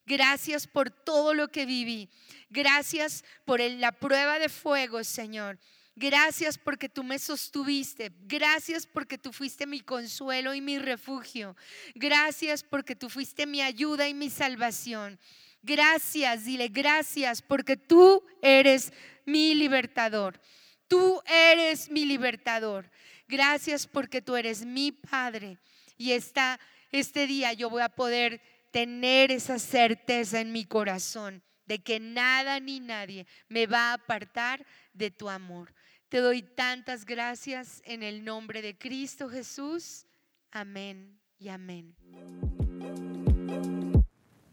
Gracias 0.07 0.66
por 0.68 0.90
todo 0.90 1.34
lo 1.34 1.49
que 1.49 1.66
viví. 1.66 2.09
Gracias 2.49 3.24
por 3.44 3.61
la 3.61 3.92
prueba 3.92 4.38
de 4.38 4.49
fuego, 4.49 5.03
Señor. 5.03 5.59
Gracias 5.97 6.59
porque 6.59 6.88
tú 6.88 7.03
me 7.03 7.18
sostuviste. 7.18 8.12
Gracias 8.20 8.86
porque 8.86 9.18
tú 9.18 9.32
fuiste 9.32 9.66
mi 9.66 9.80
consuelo 9.80 10.55
y 10.55 10.61
mi 10.61 10.78
refugio. 10.78 11.57
Gracias 11.94 12.62
porque 12.62 12.94
tú 12.94 13.09
fuiste 13.09 13.47
mi 13.47 13.62
ayuda 13.62 14.07
y 14.07 14.14
mi 14.14 14.30
salvación. 14.30 15.18
Gracias, 15.66 16.44
dile 16.44 16.68
gracias 16.68 17.42
porque 17.42 17.76
tú 17.76 18.24
eres 18.40 18.92
mi 19.24 19.52
libertador. 19.52 20.40
Tú 20.86 21.20
eres 21.26 21.90
mi 21.90 22.04
libertador. 22.04 22.88
Gracias 23.26 23.88
porque 23.88 24.22
tú 24.22 24.36
eres 24.36 24.64
mi 24.64 24.92
Padre. 24.92 25.58
Y 25.98 26.12
esta, 26.12 26.60
este 26.92 27.26
día 27.26 27.52
yo 27.52 27.68
voy 27.68 27.82
a 27.82 27.88
poder 27.88 28.40
tener 28.70 29.32
esa 29.32 29.58
certeza 29.58 30.40
en 30.40 30.52
mi 30.52 30.64
corazón 30.64 31.42
de 31.64 31.80
que 31.80 31.98
nada 31.98 32.60
ni 32.60 32.78
nadie 32.78 33.26
me 33.48 33.66
va 33.66 33.90
a 33.90 33.94
apartar 33.94 34.64
de 34.92 35.10
tu 35.10 35.28
amor. 35.28 35.74
Te 36.08 36.18
doy 36.18 36.42
tantas 36.42 37.04
gracias 37.04 37.82
en 37.84 38.04
el 38.04 38.24
nombre 38.24 38.62
de 38.62 38.78
Cristo 38.78 39.28
Jesús. 39.28 40.06
Amén 40.52 41.18
y 41.40 41.48
amén. 41.48 41.96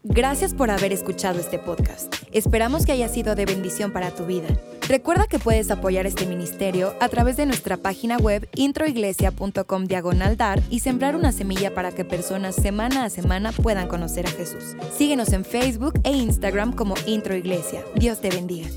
Gracias 0.06 0.52
por 0.52 0.70
haber 0.70 0.92
escuchado 0.92 1.40
este 1.40 1.58
podcast. 1.58 2.14
Esperamos 2.30 2.84
que 2.84 2.92
haya 2.92 3.08
sido 3.08 3.34
de 3.34 3.46
bendición 3.46 3.90
para 3.90 4.10
tu 4.10 4.26
vida. 4.26 4.48
Recuerda 4.86 5.26
que 5.26 5.38
puedes 5.38 5.70
apoyar 5.70 6.06
este 6.06 6.26
ministerio 6.26 6.94
a 7.00 7.08
través 7.08 7.38
de 7.38 7.46
nuestra 7.46 7.78
página 7.78 8.18
web 8.18 8.46
introiglesia.com 8.54 9.86
diagonal 9.86 10.36
dar 10.36 10.60
y 10.68 10.80
sembrar 10.80 11.16
una 11.16 11.32
semilla 11.32 11.72
para 11.72 11.90
que 11.90 12.04
personas 12.04 12.54
semana 12.54 13.04
a 13.04 13.10
semana 13.10 13.50
puedan 13.52 13.88
conocer 13.88 14.26
a 14.26 14.30
Jesús. 14.30 14.76
Síguenos 14.94 15.32
en 15.32 15.42
Facebook 15.42 15.94
e 16.04 16.10
Instagram 16.10 16.74
como 16.74 16.96
Introiglesia. 17.06 17.82
Dios 17.96 18.20
te 18.20 18.28
bendiga. 18.28 18.68